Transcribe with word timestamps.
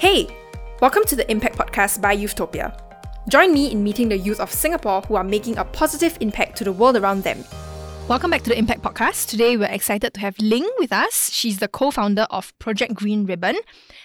Hey, 0.00 0.28
welcome 0.80 1.04
to 1.08 1.14
the 1.14 1.30
Impact 1.30 1.58
Podcast 1.58 2.00
by 2.00 2.16
Youthtopia. 2.16 2.74
Join 3.28 3.52
me 3.52 3.70
in 3.70 3.84
meeting 3.84 4.08
the 4.08 4.16
youth 4.16 4.40
of 4.40 4.50
Singapore 4.50 5.02
who 5.02 5.14
are 5.16 5.22
making 5.22 5.58
a 5.58 5.64
positive 5.66 6.16
impact 6.22 6.56
to 6.56 6.64
the 6.64 6.72
world 6.72 6.96
around 6.96 7.22
them. 7.22 7.44
Welcome 8.10 8.32
back 8.32 8.42
to 8.42 8.50
the 8.50 8.58
Impact 8.58 8.82
Podcast. 8.82 9.28
Today 9.28 9.56
we're 9.56 9.70
excited 9.70 10.14
to 10.14 10.20
have 10.20 10.36
Ling 10.40 10.68
with 10.78 10.92
us. 10.92 11.30
She's 11.30 11.60
the 11.60 11.68
co-founder 11.68 12.26
of 12.28 12.52
Project 12.58 12.94
Green 12.94 13.24
Ribbon. 13.24 13.54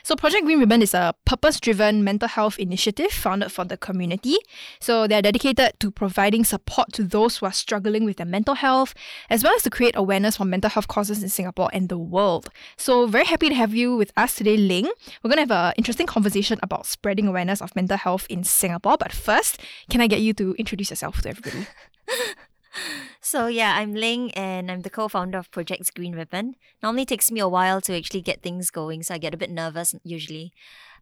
So 0.04 0.16
Project 0.16 0.45
Green 0.45 0.59
Ribbon 0.59 0.84
is 0.84 0.93
a 0.93 1.16
purpose-driven 1.25 2.04
mental 2.04 2.27
health 2.27 2.59
initiative 2.59 3.09
founded 3.09 3.52
for 3.52 3.66
the 3.66 3.77
community. 3.77 4.36
So 4.80 5.07
they're 5.07 5.23
dedicated 5.23 5.80
to 5.80 5.89
providing 5.89 6.44
support 6.44 6.94
to 6.94 7.04
those 7.04 7.38
who 7.38 7.48
are 7.48 7.52
struggling 7.52 8.05
with 8.05 8.18
their 8.18 8.27
mental 8.27 8.54
health, 8.54 8.94
as 9.31 9.44
well 9.44 9.55
as 9.55 9.63
to 9.63 9.71
create 9.71 9.95
awareness 9.95 10.38
for 10.38 10.45
mental 10.45 10.70
health 10.70 10.88
causes 10.88 11.23
in 11.23 11.30
Singapore 11.30 11.72
and 11.73 11.90
the 11.90 11.98
world. 11.98 12.52
So 12.77 13.08
very 13.08 13.26
happy 13.26 13.49
to 13.49 13.55
have 13.55 13.73
you 13.73 13.98
with 13.98 14.13
us 14.16 14.35
today, 14.35 14.55
Ling. 14.55 14.85
We're 15.23 15.31
going 15.31 15.48
to 15.48 15.52
have 15.52 15.70
an 15.70 15.73
interesting 15.77 16.05
conversation 16.05 16.59
about 16.62 16.85
spreading 16.85 17.26
awareness 17.26 17.59
of 17.59 17.76
mental 17.76 17.98
health 17.98 18.27
in 18.30 18.44
Singapore. 18.44 18.98
But 18.99 19.13
first, 19.13 19.59
can 19.90 19.99
I 19.99 20.05
get 20.05 20.22
you 20.22 20.35
to 20.35 20.53
introduce 20.59 20.91
yourself 20.91 21.23
to 21.23 21.30
everybody? 21.30 21.66
So 23.35 23.48
yeah, 23.48 23.75
I'm 23.75 23.94
Ling 23.94 24.31
and 24.31 24.71
I'm 24.71 24.84
the 24.84 24.89
co-founder 24.89 25.38
of 25.38 25.52
Projects 25.52 25.91
Green 25.91 26.16
Ribbon. 26.16 26.55
Normally 26.81 27.03
takes 27.03 27.30
me 27.30 27.41
a 27.41 27.49
while 27.49 27.81
to 27.81 27.93
actually 27.93 28.21
get 28.21 28.41
things 28.41 28.71
going, 28.71 29.03
so 29.03 29.13
I 29.13 29.17
get 29.17 29.34
a 29.34 29.38
bit 29.38 29.52
nervous 29.52 29.93
usually. 30.05 30.53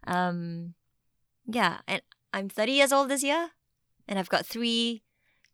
Um, 0.07 0.73
yeah, 1.45 1.81
and 1.88 2.01
I'm 2.33 2.49
30 2.49 2.71
years 2.71 2.91
old 2.91 3.09
this 3.09 3.21
year, 3.21 3.51
and 4.07 4.17
I've 4.17 4.29
got 4.29 4.47
three 4.47 5.03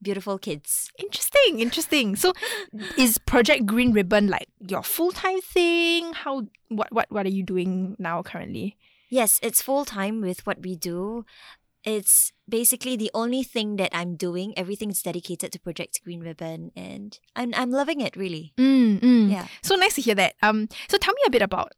beautiful 0.02 0.38
kids. 0.38 0.90
Interesting, 0.98 1.60
interesting. 1.60 2.16
So, 2.16 2.32
is 2.98 3.18
Project 3.18 3.66
Green 3.66 3.92
Ribbon 3.92 4.30
like 4.30 4.48
your 4.66 4.82
full 4.82 5.12
time 5.12 5.42
thing? 5.42 6.14
How 6.14 6.48
what 6.70 6.94
what 6.94 7.12
what 7.12 7.26
are 7.26 7.36
you 7.36 7.44
doing 7.44 7.98
now 8.00 8.24
currently? 8.24 8.78
Yes, 9.10 9.38
it's 9.44 9.62
full 9.62 9.84
time 9.84 10.22
with 10.22 10.48
what 10.48 10.62
we 10.62 10.78
do. 10.78 11.26
It's 11.84 12.32
basically 12.48 12.98
the 12.98 13.12
only 13.14 13.44
thing 13.44 13.78
that 13.78 13.90
I'm 13.94 14.16
doing. 14.16 14.54
Everything's 14.58 15.02
dedicated 15.02 15.52
to 15.54 15.60
Project 15.60 16.04
Green 16.04 16.20
Ribbon, 16.20 16.72
and 16.76 17.18
I'm 17.36 17.54
I'm 17.56 17.72
loving 17.72 18.02
it 18.02 18.16
really. 18.16 18.54
Mm, 18.58 19.00
mm. 19.00 19.32
Yeah. 19.32 19.48
So 19.64 19.76
nice 19.76 19.96
to 19.96 20.02
hear 20.02 20.16
that. 20.16 20.36
Um, 20.42 20.68
so 20.88 20.98
tell 20.98 21.14
me 21.14 21.22
a 21.28 21.32
bit 21.32 21.42
about 21.42 21.72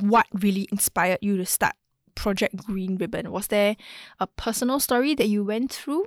what 0.00 0.26
really 0.32 0.68
inspired 0.70 1.18
you 1.22 1.36
to 1.36 1.46
start 1.46 1.74
Project 2.14 2.56
Green 2.56 2.96
Ribbon. 2.96 3.30
Was 3.30 3.48
there 3.48 3.76
a 4.20 4.26
personal 4.26 4.80
story 4.80 5.14
that 5.14 5.28
you 5.28 5.44
went 5.44 5.72
through? 5.72 6.06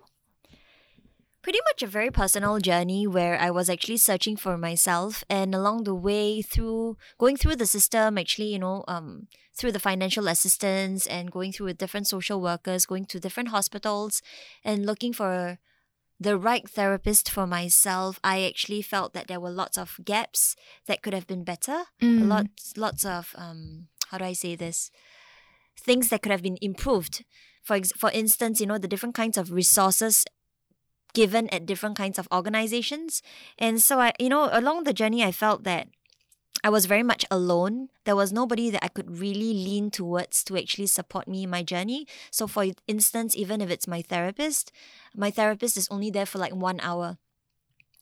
Pretty 1.41 1.59
much 1.69 1.81
a 1.81 1.87
very 1.87 2.11
personal 2.11 2.59
journey 2.59 3.07
where 3.07 3.39
I 3.39 3.51
was 3.51 3.69
actually 3.69 3.97
searching 3.97 4.37
for 4.37 4.57
myself 4.57 5.23
and 5.29 5.55
along 5.55 5.83
the 5.83 5.95
way 5.95 6.41
through 6.41 6.97
going 7.17 7.37
through 7.37 7.55
the 7.55 7.65
system 7.65 8.17
actually 8.17 8.47
you 8.47 8.59
know 8.59 8.83
um 8.87 9.27
through 9.55 9.71
the 9.71 9.79
financial 9.79 10.27
assistance 10.27 11.07
and 11.07 11.31
going 11.31 11.51
through 11.51 11.67
with 11.67 11.77
different 11.77 12.07
social 12.07 12.41
workers 12.41 12.85
going 12.85 13.05
to 13.05 13.19
different 13.19 13.49
hospitals 13.49 14.21
and 14.63 14.85
looking 14.85 15.13
for 15.13 15.57
the 16.19 16.37
right 16.37 16.69
therapist 16.69 17.29
for 17.29 17.47
myself 17.47 18.19
I 18.23 18.43
actually 18.43 18.83
felt 18.83 19.13
that 19.13 19.27
there 19.27 19.39
were 19.39 19.49
lots 19.49 19.77
of 19.77 19.99
gaps 20.05 20.55
that 20.85 21.01
could 21.01 21.13
have 21.13 21.25
been 21.27 21.43
better. 21.43 21.85
Mm. 22.01 22.27
lots 22.27 22.77
lots 22.77 23.03
of 23.03 23.33
um 23.35 23.87
how 24.09 24.17
do 24.17 24.25
I 24.25 24.33
say 24.33 24.55
this? 24.55 24.91
Things 25.79 26.09
that 26.09 26.21
could 26.21 26.33
have 26.33 26.43
been 26.43 26.57
improved. 26.61 27.23
For 27.63 27.75
ex- 27.75 27.93
for 27.93 28.11
instance 28.11 28.61
you 28.61 28.67
know 28.67 28.77
the 28.77 28.87
different 28.87 29.15
kinds 29.15 29.37
of 29.37 29.51
resources 29.51 30.25
given 31.13 31.49
at 31.49 31.65
different 31.65 31.97
kinds 31.97 32.19
of 32.19 32.27
organizations. 32.31 33.21
And 33.57 33.81
so 33.81 33.99
i 33.99 34.13
you 34.19 34.29
know 34.29 34.49
along 34.51 34.83
the 34.83 34.93
journey 34.93 35.23
i 35.23 35.31
felt 35.31 35.63
that 35.63 35.87
i 36.63 36.69
was 36.69 36.85
very 36.85 37.03
much 37.03 37.25
alone. 37.31 37.89
There 38.05 38.15
was 38.15 38.31
nobody 38.33 38.69
that 38.69 38.83
i 38.83 38.87
could 38.87 39.19
really 39.19 39.53
lean 39.53 39.91
towards 39.91 40.43
to 40.45 40.57
actually 40.57 40.87
support 40.87 41.27
me 41.27 41.43
in 41.43 41.49
my 41.49 41.63
journey. 41.63 42.07
So 42.31 42.47
for 42.47 42.65
instance 42.87 43.35
even 43.35 43.61
if 43.61 43.69
it's 43.69 43.87
my 43.87 44.01
therapist 44.01 44.71
my 45.15 45.31
therapist 45.31 45.77
is 45.77 45.87
only 45.89 46.09
there 46.11 46.25
for 46.25 46.39
like 46.39 46.55
one 46.55 46.79
hour 46.81 47.17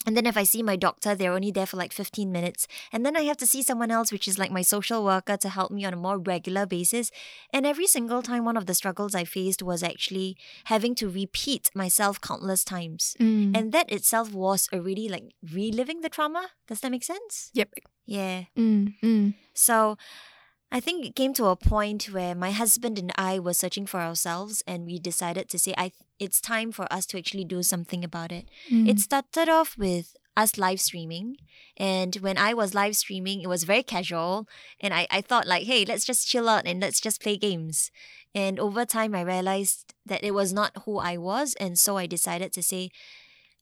and 0.06 0.16
then 0.16 0.26
if 0.26 0.38
I 0.38 0.44
see 0.44 0.64
my 0.64 0.78
doctor, 0.78 1.14
they're 1.14 1.34
only 1.34 1.52
there 1.52 1.66
for 1.66 1.76
like 1.76 1.92
15 1.92 2.32
minutes. 2.32 2.68
And 2.94 3.06
then 3.06 3.18
I 3.18 3.24
have 3.24 3.38
to 3.38 3.46
see 3.46 3.62
someone 3.62 3.92
else, 3.92 4.12
which 4.12 4.28
is 4.28 4.40
like 4.40 4.50
my 4.50 4.62
social 4.62 5.04
worker, 5.04 5.36
to 5.38 5.50
help 5.50 5.72
me 5.72 5.84
on 5.84 5.94
a 5.94 5.98
more 5.98 6.18
regular 6.18 6.66
basis. 6.66 7.12
And 7.52 7.66
every 7.66 7.86
single 7.86 8.22
time, 8.22 8.46
one 8.46 8.56
of 8.56 8.66
the 8.66 8.74
struggles 8.74 9.14
I 9.14 9.26
faced 9.26 9.62
was 9.62 9.84
actually 9.84 10.38
having 10.66 10.96
to 10.96 11.09
repeat 11.09 11.70
myself 11.76 12.22
countless 12.22 12.64
times. 12.64 13.16
Mm. 13.20 13.58
And 13.58 13.72
that 13.74 13.92
itself 13.92 14.34
was 14.34 14.70
already 14.72 15.09
like 15.09 15.34
reliving 15.54 16.00
the 16.00 16.09
trauma. 16.09 16.48
Does 16.68 16.80
that 16.80 16.92
make 16.92 17.04
sense? 17.04 17.52
yep. 17.54 17.70
Yeah. 18.06 18.46
Mm, 18.58 18.96
mm. 19.04 19.34
So 19.54 19.96
I 20.72 20.80
think 20.80 21.06
it 21.06 21.16
came 21.16 21.34
to 21.34 21.46
a 21.46 21.56
point 21.56 22.06
where 22.12 22.35
my 22.35 22.52
husband 22.52 23.00
and 23.00 23.12
I 23.18 23.40
were 23.40 23.53
searching 23.53 23.88
for 23.88 24.00
ourselves 24.00 24.63
and 24.68 24.85
we 24.85 25.00
decided 25.00 25.50
to 25.50 25.59
say 25.59 25.74
I 25.78 25.91
it's 26.19 26.41
time 26.41 26.72
for 26.72 26.91
us 26.91 27.06
to 27.07 27.18
actually 27.18 27.46
do 27.46 27.63
something 27.63 28.03
about 28.03 28.31
it. 28.31 28.50
Mm. 28.69 28.90
It 28.90 29.00
started 29.00 29.47
off 29.50 29.78
with 29.78 30.16
us 30.35 30.58
live 30.58 30.79
streaming. 30.79 31.38
And 31.78 32.16
when 32.18 32.38
I 32.38 32.53
was 32.53 32.74
live 32.74 32.96
streaming, 32.96 33.41
it 33.41 33.47
was 33.47 33.63
very 33.63 33.84
casual. 33.84 34.47
And 34.79 34.94
I, 34.94 35.08
I 35.09 35.22
thought, 35.22 35.47
like, 35.47 35.63
hey, 35.63 35.85
let's 35.85 36.06
just 36.06 36.28
chill 36.28 36.50
out 36.50 36.68
and 36.68 36.81
let's 36.81 37.00
just 37.00 37.22
play 37.22 37.38
games. 37.38 37.91
And 38.35 38.59
over 38.59 38.85
time, 38.85 39.16
I 39.16 39.22
realized 39.22 39.94
that 40.06 40.24
it 40.24 40.34
was 40.34 40.53
not 40.53 40.72
who 40.85 41.00
I 41.00 41.18
was. 41.18 41.56
And 41.59 41.79
so 41.79 41.97
I 41.97 42.06
decided 42.06 42.53
to 42.53 42.63
say, 42.63 42.91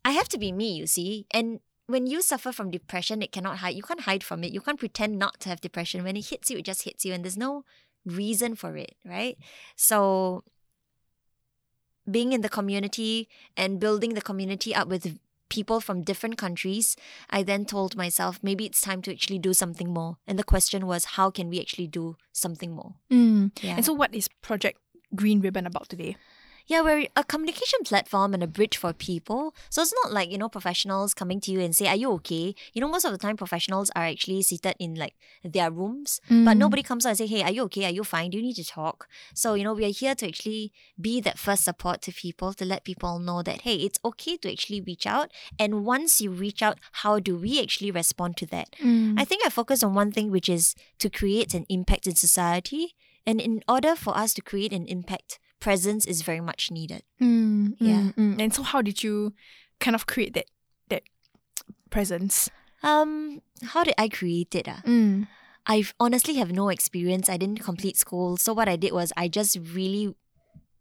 I 0.03 0.11
have 0.11 0.29
to 0.29 0.37
be 0.37 0.51
me, 0.51 0.73
you 0.73 0.87
see. 0.87 1.25
And 1.31 1.59
when 1.87 2.05
you 2.05 2.21
suffer 2.21 2.51
from 2.51 2.69
depression, 2.69 3.21
it 3.21 3.31
cannot 3.31 3.57
hide. 3.57 3.75
You 3.75 3.83
can't 3.83 4.01
hide 4.01 4.23
from 4.23 4.43
it. 4.43 4.51
You 4.51 4.61
can't 4.61 4.79
pretend 4.79 5.17
not 5.17 5.39
to 5.41 5.49
have 5.49 5.61
depression. 5.61 6.03
When 6.03 6.17
it 6.17 6.27
hits 6.27 6.51
you, 6.51 6.57
it 6.57 6.65
just 6.65 6.83
hits 6.83 7.05
you. 7.05 7.13
And 7.13 7.23
there's 7.23 7.37
no 7.37 7.63
reason 8.05 8.55
for 8.55 8.75
it, 8.77 8.95
right? 9.05 9.37
So 9.75 10.43
being 12.09 12.33
in 12.33 12.41
the 12.41 12.49
community 12.49 13.27
and 13.55 13.79
building 13.79 14.13
the 14.13 14.21
community 14.21 14.75
up 14.75 14.87
with 14.87 15.17
people 15.49 15.79
from 15.79 16.03
different 16.03 16.37
countries, 16.37 16.97
I 17.29 17.43
then 17.43 17.65
told 17.65 17.95
myself 17.95 18.39
maybe 18.43 18.65
it's 18.65 18.81
time 18.81 19.01
to 19.03 19.11
actually 19.11 19.39
do 19.39 19.53
something 19.53 19.93
more. 19.93 20.17
And 20.27 20.37
the 20.37 20.43
question 20.43 20.87
was, 20.87 21.05
how 21.05 21.29
can 21.29 21.49
we 21.49 21.59
actually 21.59 21.87
do 21.87 22.17
something 22.33 22.71
more? 22.71 22.95
Mm. 23.09 23.51
Yeah. 23.61 23.75
And 23.75 23.85
so, 23.85 23.93
what 23.93 24.13
is 24.13 24.27
Project 24.41 24.79
Green 25.15 25.39
Ribbon 25.39 25.65
about 25.65 25.89
today? 25.89 26.17
Yeah, 26.67 26.81
we're 26.81 27.07
a 27.15 27.23
communication 27.23 27.79
platform 27.85 28.33
and 28.33 28.43
a 28.43 28.47
bridge 28.47 28.75
for 28.75 28.91
people. 28.91 29.55
So 29.69 29.81
it's 29.81 29.93
not 30.03 30.11
like, 30.11 30.29
you 30.29 30.37
know, 30.37 30.49
professionals 30.49 31.13
coming 31.13 31.39
to 31.41 31.51
you 31.51 31.61
and 31.61 31.73
say, 31.73 31.87
Are 31.87 31.95
you 31.95 32.11
okay? 32.13 32.53
You 32.73 32.81
know, 32.81 32.89
most 32.89 33.05
of 33.05 33.13
the 33.13 33.17
time 33.17 33.37
professionals 33.37 33.89
are 33.95 34.03
actually 34.03 34.41
seated 34.41 34.75
in 34.77 34.95
like 34.95 35.15
their 35.45 35.71
rooms. 35.71 36.19
But 36.27 36.55
Mm. 36.55 36.57
nobody 36.57 36.83
comes 36.83 37.05
out 37.05 37.09
and 37.11 37.17
say, 37.19 37.27
Hey, 37.27 37.41
are 37.43 37.51
you 37.51 37.63
okay? 37.63 37.85
Are 37.85 37.91
you 37.91 38.03
fine? 38.03 38.31
Do 38.31 38.37
you 38.37 38.43
need 38.43 38.57
to 38.57 38.65
talk? 38.65 39.07
So, 39.33 39.53
you 39.53 39.63
know, 39.63 39.73
we 39.73 39.85
are 39.85 39.89
here 40.03 40.13
to 40.15 40.27
actually 40.27 40.73
be 40.99 41.21
that 41.21 41.39
first 41.39 41.63
support 41.63 42.01
to 42.01 42.11
people 42.11 42.53
to 42.55 42.65
let 42.65 42.83
people 42.83 43.17
know 43.19 43.41
that, 43.43 43.61
hey, 43.61 43.75
it's 43.77 43.99
okay 44.03 44.35
to 44.37 44.51
actually 44.51 44.81
reach 44.81 45.07
out. 45.07 45.31
And 45.57 45.85
once 45.85 46.19
you 46.19 46.31
reach 46.31 46.61
out, 46.61 46.79
how 47.03 47.19
do 47.19 47.37
we 47.37 47.61
actually 47.61 47.91
respond 47.91 48.35
to 48.37 48.45
that? 48.47 48.71
Mm. 48.83 49.15
I 49.17 49.23
think 49.23 49.41
I 49.45 49.49
focus 49.49 49.83
on 49.83 49.93
one 49.93 50.11
thing, 50.11 50.31
which 50.31 50.49
is 50.49 50.75
to 50.99 51.09
create 51.09 51.53
an 51.53 51.65
impact 51.69 52.07
in 52.07 52.15
society. 52.15 52.95
And 53.25 53.39
in 53.39 53.63
order 53.69 53.95
for 53.95 54.17
us 54.17 54.33
to 54.35 54.41
create 54.41 54.73
an 54.73 54.85
impact, 54.85 55.39
presence 55.67 56.03
is 56.07 56.21
very 56.29 56.39
much 56.49 56.71
needed. 56.71 57.03
Mm, 57.19 57.75
Yeah. 57.79 58.01
mm, 58.01 58.13
mm. 58.15 58.41
And 58.41 58.53
so, 58.55 58.63
how 58.63 58.81
did 58.81 59.03
you 59.03 59.33
kind 59.83 59.95
of 59.99 60.05
create 60.11 60.33
that 60.37 60.47
that 60.91 61.03
presence? 61.89 62.49
Um, 62.83 63.41
how 63.73 63.83
did 63.83 63.95
I 63.97 64.07
create 64.07 64.55
it? 64.55 64.67
Ah? 64.69 64.81
Mm. 64.85 65.27
I 65.67 65.83
honestly 65.99 66.35
have 66.35 66.51
no 66.51 66.69
experience. 66.69 67.27
I 67.27 67.37
didn't 67.37 67.59
complete 67.59 67.97
school. 67.97 68.37
So 68.37 68.53
what 68.53 68.69
I 68.69 68.77
did 68.77 68.93
was 68.93 69.11
I 69.17 69.27
just 69.27 69.57
really 69.75 70.15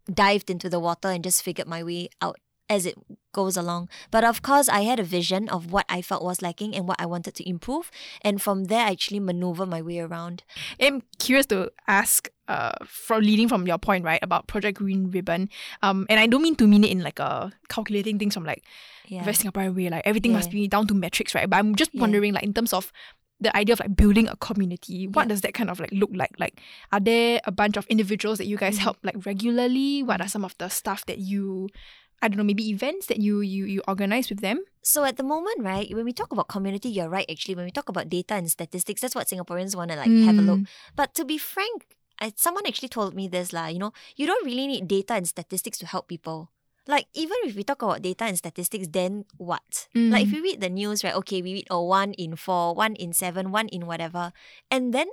dived 0.06 0.48
into 0.54 0.68
the 0.70 0.78
water 0.78 1.08
and 1.10 1.24
just 1.24 1.42
figured 1.42 1.66
my 1.66 1.82
way 1.82 2.08
out 2.22 2.38
as 2.70 2.86
it 2.86 2.94
goes 3.40 3.56
along. 3.62 3.82
But 4.14 4.22
of 4.24 4.40
course, 4.48 4.68
I 4.78 4.80
had 4.90 4.98
a 4.98 5.06
vision 5.18 5.42
of 5.56 5.60
what 5.74 5.84
I 5.96 6.00
felt 6.08 6.22
was 6.30 6.40
lacking 6.46 6.74
and 6.76 6.84
what 6.88 6.98
I 7.04 7.06
wanted 7.14 7.34
to 7.38 7.44
improve. 7.54 7.90
And 8.26 8.40
from 8.44 8.64
there, 8.70 8.84
I 8.88 8.90
actually 8.96 9.20
maneuver 9.20 9.66
my 9.74 9.80
way 9.88 9.98
around. 10.06 10.42
I'm 10.80 11.02
curious 11.26 11.46
to 11.52 11.58
ask, 11.86 12.28
uh, 12.48 12.72
from 12.86 13.20
leading 13.28 13.48
from 13.52 13.66
your 13.70 13.78
point, 13.78 14.02
right, 14.10 14.22
about 14.28 14.46
Project 14.52 14.78
Green 14.78 15.10
Ribbon. 15.10 15.48
Um, 15.82 16.06
and 16.10 16.18
I 16.18 16.26
don't 16.26 16.42
mean 16.46 16.56
to 16.56 16.66
mean 16.66 16.84
it 16.84 16.90
in 16.90 17.02
like 17.08 17.18
a 17.18 17.52
calculating 17.68 18.18
things 18.18 18.34
from 18.34 18.44
like 18.52 18.62
Yeah. 19.14 19.22
very 19.26 19.36
Singaporean 19.36 19.74
way, 19.76 19.88
like 19.90 20.06
everything 20.10 20.32
must 20.38 20.50
be 20.50 20.66
down 20.74 20.86
to 20.88 20.94
metrics, 20.94 21.34
right? 21.36 21.48
But 21.50 21.58
I'm 21.60 21.74
just 21.82 21.92
Yeah. 21.94 22.00
wondering, 22.04 22.32
like 22.34 22.42
in 22.50 22.54
terms 22.58 22.72
of 22.72 22.90
the 23.38 23.54
idea 23.54 23.74
of 23.74 23.80
like 23.84 23.94
building 24.00 24.26
a 24.28 24.36
community, 24.48 25.06
what 25.14 25.24
Yeah. 25.24 25.28
does 25.32 25.40
that 25.42 25.52
kind 25.58 25.68
of 25.70 25.78
like 25.78 25.92
look 25.92 26.10
like? 26.22 26.34
Like, 26.40 26.54
are 26.90 27.00
there 27.08 27.40
a 27.44 27.52
bunch 27.52 27.76
of 27.76 27.84
individuals 27.94 28.38
that 28.40 28.46
you 28.52 28.56
guys 28.56 28.76
Mhm. 28.78 28.82
help 28.86 28.96
like 29.08 29.26
regularly? 29.26 30.02
What 30.02 30.20
are 30.24 30.28
some 30.34 30.44
of 30.48 30.54
the 30.62 30.68
stuff 30.80 31.04
that 31.06 31.18
you, 31.18 31.68
I 32.22 32.28
don't 32.28 32.38
know, 32.38 32.44
maybe 32.44 32.68
events 32.70 33.06
that 33.06 33.18
you 33.18 33.40
you 33.40 33.64
you 33.66 33.82
organize 33.86 34.28
with 34.30 34.40
them? 34.40 34.64
So 34.82 35.04
at 35.04 35.16
the 35.16 35.26
moment, 35.26 35.60
right, 35.60 35.90
when 35.92 36.04
we 36.04 36.12
talk 36.12 36.32
about 36.32 36.48
community, 36.48 36.88
you're 36.88 37.10
right. 37.10 37.28
Actually, 37.28 37.56
when 37.56 37.66
we 37.66 37.74
talk 37.74 37.88
about 37.88 38.08
data 38.08 38.34
and 38.34 38.50
statistics, 38.50 39.00
that's 39.02 39.14
what 39.14 39.28
Singaporeans 39.28 39.76
want 39.76 39.90
to 39.90 39.96
like 39.96 40.10
have 40.24 40.38
a 40.38 40.42
look. 40.42 40.60
Mm. 40.60 40.68
But 40.96 41.14
to 41.18 41.24
be 41.24 41.36
frank, 41.36 41.86
I, 42.20 42.32
someone 42.36 42.64
actually 42.66 42.88
told 42.88 43.12
me 43.14 43.28
this 43.28 43.52
lah. 43.52 43.66
You 43.68 43.78
know, 43.78 43.92
you 44.16 44.24
don't 44.26 44.46
really 44.46 44.66
need 44.66 44.88
data 44.88 45.14
and 45.14 45.28
statistics 45.28 45.76
to 45.82 45.86
help 45.86 46.08
people. 46.08 46.50
Like 46.86 47.10
even 47.18 47.36
if 47.44 47.58
we 47.58 47.66
talk 47.66 47.82
about 47.82 48.00
data 48.00 48.24
and 48.24 48.38
statistics, 48.38 48.86
then 48.88 49.26
what? 49.36 49.90
Like 49.92 50.22
if 50.24 50.30
Mm. 50.30 50.36
you 50.38 50.42
read 50.42 50.60
the 50.62 50.70
news, 50.70 51.02
right? 51.02 51.18
Okay, 51.20 51.42
we 51.42 51.52
read 51.60 51.68
oh 51.68 51.82
one 51.82 52.14
in 52.14 52.38
four, 52.38 52.72
one 52.78 52.94
in 52.94 53.12
seven, 53.12 53.50
one 53.50 53.66
in 53.68 53.84
whatever, 53.90 54.32
and 54.70 54.94
then 54.94 55.10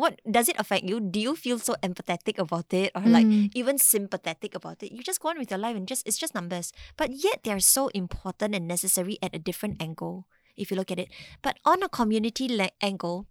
what 0.00 0.16
does 0.24 0.48
it 0.48 0.56
affect 0.56 0.88
you? 0.88 0.96
Do 0.96 1.20
you 1.20 1.36
feel 1.36 1.60
so 1.60 1.76
empathetic 1.84 2.40
about 2.40 2.72
it 2.72 2.88
or 2.96 3.04
like 3.04 3.28
Mm. 3.28 3.52
even 3.52 3.76
sympathetic 3.76 4.56
about 4.56 4.80
it? 4.80 4.96
You 4.96 5.04
just 5.04 5.20
go 5.20 5.28
on 5.28 5.36
with 5.36 5.52
your 5.52 5.60
life 5.60 5.76
and 5.76 5.84
just 5.84 6.08
it's 6.08 6.16
just 6.16 6.32
numbers. 6.32 6.72
But 6.96 7.12
yet 7.12 7.44
they 7.44 7.52
are 7.52 7.60
so 7.60 7.88
important 7.92 8.56
and 8.56 8.64
necessary 8.64 9.20
at 9.20 9.36
a 9.36 9.38
different 9.38 9.76
angle 9.76 10.24
if 10.56 10.72
you 10.72 10.76
look 10.80 10.90
at 10.90 10.98
it. 10.98 11.12
But 11.44 11.60
on 11.68 11.84
a 11.84 11.92
community 11.92 12.48
le- 12.48 12.72
angle, 12.80 13.28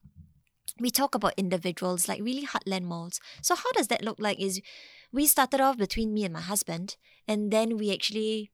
we 0.80 0.94
talk 0.94 1.18
about 1.18 1.34
individuals 1.42 2.06
like 2.06 2.22
really 2.22 2.46
heartland 2.46 2.86
malls. 2.86 3.18
So 3.42 3.58
how 3.58 3.72
does 3.74 3.90
that 3.90 4.06
look 4.06 4.22
like? 4.22 4.40
Is 4.40 4.62
we 5.12 5.26
started 5.26 5.60
off 5.60 5.82
between 5.82 6.14
me 6.14 6.24
and 6.24 6.34
my 6.38 6.46
husband, 6.46 6.98
and 7.28 7.50
then 7.50 7.78
we 7.82 7.92
actually 7.92 8.52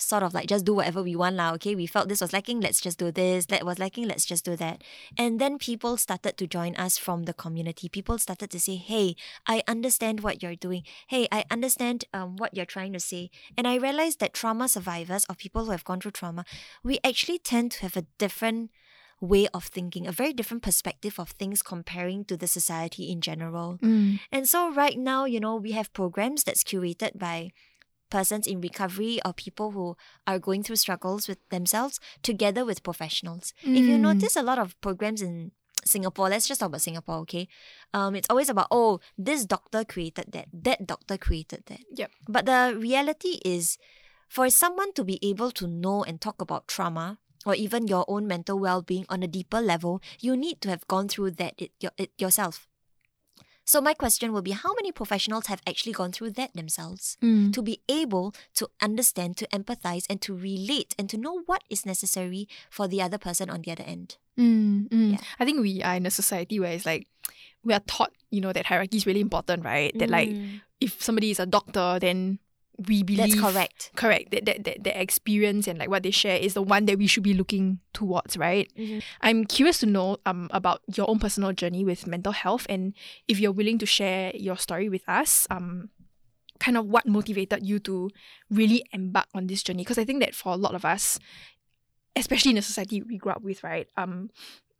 sort 0.00 0.22
of 0.22 0.34
like 0.34 0.48
just 0.48 0.64
do 0.64 0.74
whatever 0.74 1.02
we 1.02 1.16
want 1.16 1.36
now. 1.36 1.54
Okay, 1.54 1.74
we 1.74 1.86
felt 1.86 2.08
this 2.08 2.20
was 2.20 2.32
lacking, 2.32 2.60
let's 2.60 2.80
just 2.80 2.98
do 2.98 3.10
this. 3.10 3.46
That 3.46 3.64
was 3.64 3.78
lacking, 3.78 4.08
let's 4.08 4.24
just 4.24 4.44
do 4.44 4.56
that. 4.56 4.82
And 5.16 5.40
then 5.40 5.58
people 5.58 5.96
started 5.96 6.36
to 6.38 6.46
join 6.46 6.74
us 6.76 6.98
from 6.98 7.24
the 7.24 7.34
community. 7.34 7.88
People 7.88 8.18
started 8.18 8.50
to 8.50 8.60
say, 8.60 8.76
"Hey, 8.76 9.16
I 9.46 9.62
understand 9.68 10.20
what 10.20 10.42
you're 10.42 10.56
doing. 10.56 10.84
Hey, 11.08 11.28
I 11.30 11.44
understand 11.50 12.04
um, 12.12 12.36
what 12.36 12.56
you're 12.56 12.66
trying 12.66 12.92
to 12.94 13.00
say." 13.00 13.30
And 13.56 13.66
I 13.66 13.76
realized 13.76 14.20
that 14.20 14.34
trauma 14.34 14.68
survivors 14.68 15.26
or 15.28 15.34
people 15.34 15.64
who 15.64 15.70
have 15.72 15.84
gone 15.84 16.00
through 16.00 16.12
trauma, 16.12 16.44
we 16.82 16.98
actually 17.04 17.38
tend 17.38 17.72
to 17.72 17.82
have 17.82 17.96
a 17.96 18.06
different 18.18 18.70
way 19.20 19.46
of 19.52 19.64
thinking, 19.64 20.06
a 20.06 20.12
very 20.12 20.32
different 20.32 20.62
perspective 20.62 21.20
of 21.20 21.30
things 21.30 21.62
comparing 21.62 22.24
to 22.24 22.36
the 22.36 22.46
society 22.46 23.10
in 23.10 23.20
general. 23.20 23.78
Mm. 23.82 24.20
And 24.32 24.48
so 24.48 24.72
right 24.72 24.98
now, 24.98 25.26
you 25.26 25.40
know, 25.40 25.56
we 25.56 25.72
have 25.72 25.92
programs 25.92 26.44
that's 26.44 26.64
curated 26.64 27.18
by 27.18 27.52
persons 28.10 28.46
in 28.46 28.60
recovery 28.60 29.20
or 29.24 29.32
people 29.32 29.70
who 29.70 29.96
are 30.26 30.38
going 30.38 30.62
through 30.62 30.76
struggles 30.76 31.28
with 31.28 31.38
themselves 31.48 32.00
together 32.22 32.64
with 32.64 32.82
professionals. 32.82 33.54
If 33.62 33.86
you 33.86 33.96
Mm. 33.96 34.00
notice 34.00 34.36
a 34.36 34.42
lot 34.42 34.58
of 34.58 34.78
programs 34.80 35.22
in 35.22 35.52
Singapore, 35.84 36.28
let's 36.28 36.46
just 36.46 36.60
talk 36.60 36.68
about 36.68 36.82
Singapore, 36.82 37.18
okay? 37.24 37.48
Um, 37.94 38.14
it's 38.14 38.28
always 38.28 38.50
about, 38.50 38.68
oh, 38.70 39.00
this 39.16 39.46
doctor 39.46 39.84
created 39.84 40.32
that, 40.32 40.48
that 40.52 40.86
doctor 40.86 41.16
created 41.16 41.64
that. 41.66 41.80
Yep. 41.94 42.10
But 42.28 42.44
the 42.44 42.76
reality 42.76 43.40
is, 43.44 43.78
for 44.28 44.50
someone 44.50 44.92
to 44.92 45.04
be 45.04 45.18
able 45.22 45.50
to 45.52 45.66
know 45.66 46.04
and 46.04 46.20
talk 46.20 46.42
about 46.42 46.68
trauma 46.68 47.18
or 47.46 47.54
even 47.54 47.88
your 47.88 48.04
own 48.06 48.26
mental 48.26 48.58
well-being 48.58 49.06
on 49.08 49.22
a 49.22 49.26
deeper 49.26 49.60
level, 49.60 50.02
you 50.20 50.36
need 50.36 50.60
to 50.60 50.68
have 50.68 50.86
gone 50.86 51.08
through 51.08 51.30
that 51.32 51.54
it, 51.56 51.72
your, 51.80 51.92
it 51.96 52.12
yourself. 52.18 52.68
So 53.70 53.80
my 53.80 53.94
question 53.94 54.32
will 54.32 54.42
be 54.42 54.50
how 54.50 54.74
many 54.74 54.90
professionals 54.90 55.46
have 55.46 55.62
actually 55.64 55.92
gone 55.92 56.10
through 56.10 56.32
that 56.32 56.50
themselves 56.54 57.16
Mm. 57.22 57.52
to 57.54 57.62
be 57.62 57.78
able 57.86 58.34
to 58.58 58.66
understand, 58.82 59.36
to 59.36 59.46
empathize 59.54 60.10
and 60.10 60.18
to 60.26 60.34
relate 60.34 60.96
and 60.98 61.06
to 61.08 61.16
know 61.16 61.42
what 61.46 61.62
is 61.70 61.86
necessary 61.86 62.48
for 62.68 62.88
the 62.88 63.00
other 63.00 63.16
person 63.16 63.46
on 63.48 63.62
the 63.62 63.70
other 63.70 63.84
end. 63.86 64.16
Mm, 64.36 64.88
mm. 64.88 65.12
Yeah. 65.12 65.22
I 65.38 65.44
think 65.44 65.60
we 65.62 65.84
are 65.86 65.94
in 65.94 66.04
a 66.04 66.10
society 66.10 66.58
where 66.58 66.72
it's 66.72 66.84
like 66.84 67.06
we 67.62 67.72
are 67.72 67.84
taught, 67.86 68.10
you 68.34 68.40
know, 68.40 68.52
that 68.52 68.66
hierarchy 68.66 68.96
is 68.96 69.06
really 69.06 69.20
important, 69.22 69.64
right? 69.64 69.96
That 70.02 70.10
like 70.10 70.30
Mm, 70.30 70.62
if 70.80 70.98
somebody 70.98 71.30
is 71.30 71.38
a 71.38 71.46
doctor, 71.46 71.98
then 72.00 72.40
we 72.88 73.02
believe 73.02 73.30
that's 73.30 73.40
correct. 73.40 73.90
Correct. 73.96 74.30
That, 74.30 74.44
that 74.46 74.64
that 74.64 74.84
that 74.84 75.00
experience 75.00 75.66
and 75.68 75.78
like 75.78 75.90
what 75.90 76.02
they 76.02 76.10
share 76.10 76.36
is 76.36 76.54
the 76.54 76.62
one 76.62 76.86
that 76.86 76.98
we 76.98 77.06
should 77.06 77.22
be 77.22 77.34
looking 77.34 77.80
towards, 77.92 78.36
right? 78.36 78.70
Mhm. 78.78 79.02
I'm 79.20 79.44
curious 79.44 79.78
to 79.80 79.86
know 79.86 80.16
um 80.24 80.48
about 80.52 80.80
your 80.94 81.08
own 81.10 81.18
personal 81.18 81.52
journey 81.52 81.84
with 81.84 82.06
mental 82.06 82.32
health 82.32 82.66
and 82.68 82.94
if 83.28 83.38
you're 83.40 83.52
willing 83.52 83.78
to 83.78 83.86
share 83.86 84.32
your 84.34 84.56
story 84.56 84.88
with 84.88 85.02
us. 85.08 85.46
Um 85.50 85.90
kind 86.60 86.76
of 86.76 86.84
what 86.86 87.06
motivated 87.06 87.66
you 87.66 87.78
to 87.80 88.10
really 88.50 88.84
embark 88.92 89.24
on 89.34 89.46
this 89.46 89.62
journey 89.62 89.80
because 89.82 89.96
i 89.96 90.04
think 90.04 90.20
that 90.20 90.34
for 90.34 90.52
a 90.52 90.56
lot 90.56 90.74
of 90.74 90.84
us 90.84 91.18
especially 92.16 92.50
in 92.50 92.56
the 92.56 92.62
society 92.62 93.00
we 93.02 93.16
grew 93.16 93.32
up 93.32 93.40
with 93.42 93.64
right 93.64 93.88
um 93.96 94.28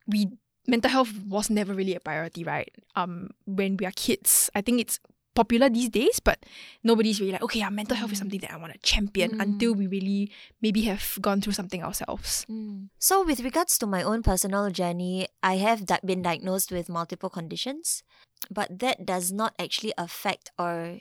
we 0.07 0.29
mental 0.67 0.91
health 0.91 1.13
was 1.27 1.49
never 1.49 1.73
really 1.73 1.95
a 1.95 2.01
priority 2.01 2.45
right 2.45 2.71
um 2.97 3.31
when 3.47 3.79
we 3.79 3.87
are 3.87 3.93
kids 3.97 4.51
i 4.55 4.61
think 4.61 4.79
it's 4.79 5.01
popular 5.35 5.69
these 5.71 5.89
days 5.89 6.19
but 6.19 6.45
nobody's 6.83 7.21
really 7.21 7.33
like 7.33 7.43
okay 7.43 7.61
yeah 7.61 7.71
mental 7.71 7.97
health 7.97 8.11
is 8.13 8.19
Mm. 8.19 8.23
something 8.27 8.41
that 8.41 8.51
i 8.53 8.57
want 8.57 8.73
to 8.73 8.79
champion 8.81 9.31
Mm. 9.39 9.41
until 9.43 9.75
we 9.75 9.87
really 9.87 10.31
maybe 10.61 10.83
have 10.91 11.19
gone 11.21 11.41
through 11.41 11.55
something 11.55 11.83
ourselves 11.83 12.45
Mm. 12.51 12.89
So, 12.99 13.25
with 13.25 13.41
regards 13.41 13.79
to 13.79 13.87
my 13.87 14.03
own 14.03 14.23
personal 14.23 14.69
journey, 14.71 15.29
I 15.43 15.57
have 15.57 15.87
di- 15.87 16.03
been 16.05 16.21
diagnosed 16.21 16.71
with 16.73 16.89
multiple 16.93 17.31
conditions, 17.31 18.03
but 18.51 18.79
that 18.85 19.07
does 19.07 19.31
not 19.33 19.55
actually 19.59 19.95
affect 19.97 20.51
or 20.59 21.01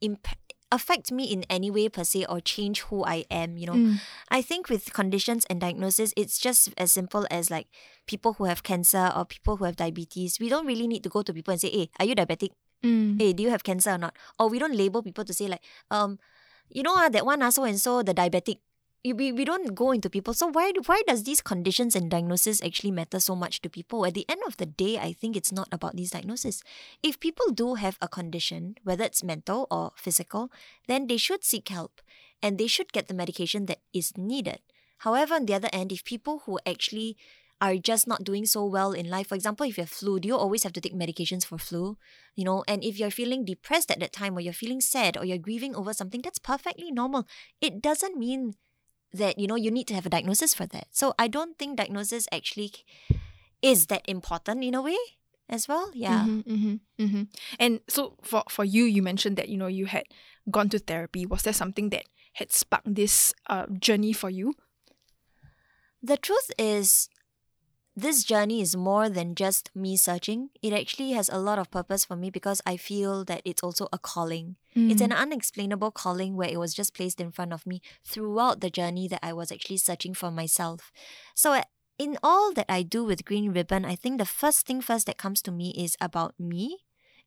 imp- 0.00 0.38
affect 0.70 1.10
me 1.10 1.24
in 1.26 1.42
any 1.50 1.70
way 1.70 1.88
per 1.88 2.04
se 2.04 2.24
or 2.30 2.38
change 2.40 2.86
who 2.92 3.02
I 3.02 3.24
am. 3.30 3.56
You 3.58 3.66
know, 3.66 3.78
Mm. 3.80 3.98
I 4.30 4.42
think 4.42 4.68
with 4.70 4.92
conditions 4.94 5.42
and 5.50 5.58
diagnosis, 5.60 6.14
it's 6.16 6.38
just 6.38 6.70
as 6.78 6.92
simple 6.92 7.26
as 7.30 7.50
like 7.50 7.66
people 8.06 8.34
who 8.38 8.44
have 8.44 8.62
cancer 8.62 9.10
or 9.16 9.24
people 9.24 9.56
who 9.58 9.64
have 9.66 9.74
diabetes. 9.76 10.38
We 10.38 10.48
don't 10.48 10.66
really 10.66 10.86
need 10.86 11.02
to 11.02 11.10
go 11.10 11.22
to 11.26 11.32
people 11.34 11.50
and 11.52 11.60
say, 11.60 11.70
"Hey, 11.74 11.90
are 11.98 12.06
you 12.06 12.14
diabetic? 12.14 12.50
Mm. 12.82 13.20
Hey, 13.20 13.32
do 13.32 13.42
you 13.42 13.50
have 13.50 13.62
cancer 13.64 13.90
or 13.90 13.98
not?" 13.98 14.16
Or 14.38 14.48
we 14.48 14.58
don't 14.58 14.74
label 14.74 15.02
people 15.02 15.24
to 15.24 15.34
say 15.34 15.48
like, 15.48 15.62
um, 15.90 16.18
you 16.68 16.82
know, 16.82 16.94
ah, 16.96 17.08
that 17.08 17.26
one 17.26 17.42
ah, 17.42 17.50
so 17.50 17.64
and 17.64 17.80
so 17.80 18.02
the 18.02 18.14
diabetic. 18.14 18.58
We, 19.02 19.32
we 19.32 19.46
don't 19.46 19.74
go 19.74 19.92
into 19.92 20.10
people. 20.10 20.34
So 20.34 20.48
why 20.48 20.72
why 20.84 21.00
does 21.08 21.24
these 21.24 21.40
conditions 21.40 21.96
and 21.96 22.10
diagnosis 22.10 22.60
actually 22.62 22.90
matter 22.90 23.18
so 23.18 23.34
much 23.34 23.62
to 23.62 23.70
people? 23.70 24.04
At 24.04 24.12
the 24.12 24.28
end 24.28 24.42
of 24.46 24.58
the 24.58 24.66
day, 24.66 24.98
I 24.98 25.14
think 25.14 25.36
it's 25.36 25.50
not 25.50 25.68
about 25.72 25.96
these 25.96 26.10
diagnoses. 26.10 26.62
If 27.02 27.18
people 27.18 27.48
do 27.48 27.80
have 27.80 27.96
a 28.02 28.08
condition, 28.08 28.76
whether 28.84 29.04
it's 29.04 29.24
mental 29.24 29.66
or 29.70 29.92
physical, 29.96 30.52
then 30.86 31.06
they 31.06 31.16
should 31.16 31.44
seek 31.44 31.70
help 31.70 32.02
and 32.42 32.58
they 32.58 32.66
should 32.66 32.92
get 32.92 33.08
the 33.08 33.14
medication 33.14 33.64
that 33.72 33.80
is 33.94 34.18
needed. 34.18 34.60
However, 34.98 35.34
on 35.34 35.46
the 35.46 35.54
other 35.54 35.70
end, 35.72 35.92
if 35.92 36.04
people 36.04 36.42
who 36.44 36.60
actually 36.66 37.16
are 37.60 37.76
just 37.76 38.06
not 38.06 38.24
doing 38.24 38.46
so 38.46 38.64
well 38.64 38.92
in 38.92 39.08
life, 39.10 39.28
for 39.28 39.34
example, 39.34 39.66
if 39.66 39.76
you 39.76 39.82
have 39.82 39.90
flu, 39.90 40.18
do 40.18 40.28
you 40.28 40.36
always 40.36 40.62
have 40.62 40.72
to 40.72 40.80
take 40.80 40.94
medications 40.94 41.44
for 41.44 41.58
flu? 41.58 41.96
You 42.34 42.44
know, 42.44 42.64
and 42.66 42.82
if 42.82 42.98
you're 42.98 43.10
feeling 43.10 43.44
depressed 43.44 43.90
at 43.90 44.00
that 44.00 44.12
time 44.12 44.36
or 44.36 44.40
you're 44.40 44.52
feeling 44.52 44.80
sad 44.80 45.16
or 45.16 45.24
you're 45.24 45.38
grieving 45.38 45.74
over 45.74 45.92
something, 45.92 46.22
that's 46.22 46.38
perfectly 46.38 46.90
normal. 46.90 47.26
It 47.60 47.82
doesn't 47.82 48.16
mean 48.16 48.54
that, 49.12 49.38
you 49.38 49.46
know, 49.46 49.56
you 49.56 49.70
need 49.70 49.86
to 49.88 49.94
have 49.94 50.06
a 50.06 50.10
diagnosis 50.10 50.54
for 50.54 50.66
that. 50.66 50.86
So 50.90 51.14
I 51.18 51.28
don't 51.28 51.58
think 51.58 51.76
diagnosis 51.76 52.26
actually 52.32 52.72
is 53.62 53.86
that 53.86 54.02
important 54.08 54.64
in 54.64 54.74
a 54.74 54.82
way 54.82 54.96
as 55.48 55.68
well. 55.68 55.90
Yeah. 55.92 56.24
Mhm, 56.24 56.44
mhm, 56.46 56.80
mhm. 56.98 57.28
And 57.58 57.80
so 57.88 58.16
for 58.22 58.44
for 58.48 58.64
you, 58.64 58.84
you 58.84 59.02
mentioned 59.02 59.36
that 59.36 59.48
you 59.48 59.58
know 59.58 59.66
you 59.66 59.86
had 59.86 60.04
gone 60.50 60.68
to 60.70 60.78
therapy. 60.78 61.26
Was 61.26 61.42
there 61.42 61.52
something 61.52 61.90
that 61.90 62.04
had 62.34 62.52
sparked 62.52 62.94
this 62.94 63.34
uh, 63.48 63.66
journey 63.78 64.12
for 64.12 64.30
you? 64.30 64.54
The 66.02 66.16
truth 66.16 66.50
is, 66.56 67.10
this 67.96 68.24
journey 68.24 68.60
is 68.60 68.76
more 68.76 69.08
than 69.08 69.34
just 69.34 69.70
me 69.74 69.96
searching. 69.96 70.50
It 70.62 70.72
actually 70.72 71.12
has 71.12 71.28
a 71.28 71.38
lot 71.38 71.58
of 71.58 71.70
purpose 71.70 72.04
for 72.04 72.16
me 72.16 72.30
because 72.30 72.62
I 72.64 72.76
feel 72.76 73.24
that 73.24 73.42
it's 73.44 73.62
also 73.62 73.88
a 73.92 73.98
calling. 73.98 74.56
It's 74.90 75.00
an 75.02 75.12
unexplainable 75.12 75.90
calling 75.90 76.36
where 76.36 76.48
it 76.48 76.58
was 76.58 76.72
just 76.72 76.94
placed 76.94 77.20
in 77.20 77.32
front 77.32 77.52
of 77.52 77.66
me 77.66 77.82
throughout 78.04 78.60
the 78.60 78.70
journey 78.70 79.08
that 79.08 79.20
I 79.22 79.32
was 79.32 79.50
actually 79.50 79.78
searching 79.78 80.14
for 80.14 80.30
myself. 80.30 80.92
So, 81.34 81.52
uh, 81.52 81.62
in 81.98 82.16
all 82.22 82.52
that 82.54 82.66
I 82.68 82.82
do 82.82 83.04
with 83.04 83.24
Green 83.24 83.52
Ribbon, 83.52 83.84
I 83.84 83.96
think 83.96 84.18
the 84.18 84.24
first 84.24 84.66
thing 84.66 84.80
first 84.80 85.06
that 85.06 85.18
comes 85.18 85.42
to 85.42 85.50
me 85.52 85.74
is 85.76 85.96
about 86.00 86.34
me. 86.38 86.78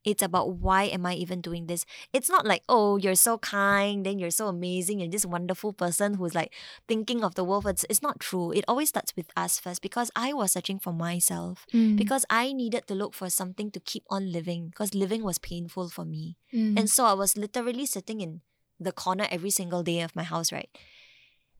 It's 0.04 0.22
about 0.22 0.56
why 0.56 0.84
am 0.84 1.06
I 1.06 1.14
even 1.14 1.40
doing 1.40 1.66
this? 1.66 1.84
It's 2.12 2.28
not 2.28 2.46
like, 2.46 2.62
oh, 2.68 2.96
you're 2.96 3.14
so 3.14 3.38
kind, 3.38 4.04
then 4.04 4.18
you're 4.18 4.30
so 4.30 4.48
amazing, 4.48 5.00
you're 5.00 5.08
this 5.08 5.26
wonderful 5.26 5.72
person 5.72 6.14
who's 6.14 6.34
like 6.34 6.52
thinking 6.86 7.24
of 7.24 7.34
the 7.34 7.44
world. 7.44 7.66
It's, 7.66 7.84
it's 7.88 8.02
not 8.02 8.20
true. 8.20 8.52
It 8.52 8.64
always 8.68 8.90
starts 8.90 9.16
with 9.16 9.30
us 9.36 9.58
first 9.58 9.82
because 9.82 10.10
I 10.14 10.32
was 10.32 10.52
searching 10.52 10.78
for 10.78 10.92
myself. 10.92 11.66
Mm. 11.72 11.96
Because 11.96 12.24
I 12.30 12.52
needed 12.52 12.86
to 12.88 12.94
look 12.94 13.14
for 13.14 13.30
something 13.30 13.70
to 13.70 13.80
keep 13.80 14.04
on 14.10 14.30
living 14.30 14.68
because 14.68 14.94
living 14.94 15.22
was 15.22 15.38
painful 15.38 15.88
for 15.88 16.04
me. 16.04 16.36
Mm. 16.52 16.78
And 16.78 16.90
so 16.90 17.04
I 17.06 17.14
was 17.14 17.36
literally 17.36 17.86
sitting 17.86 18.20
in 18.20 18.42
the 18.78 18.92
corner 18.92 19.26
every 19.30 19.50
single 19.50 19.82
day 19.82 20.00
of 20.00 20.14
my 20.16 20.22
house, 20.24 20.52
right? 20.52 20.68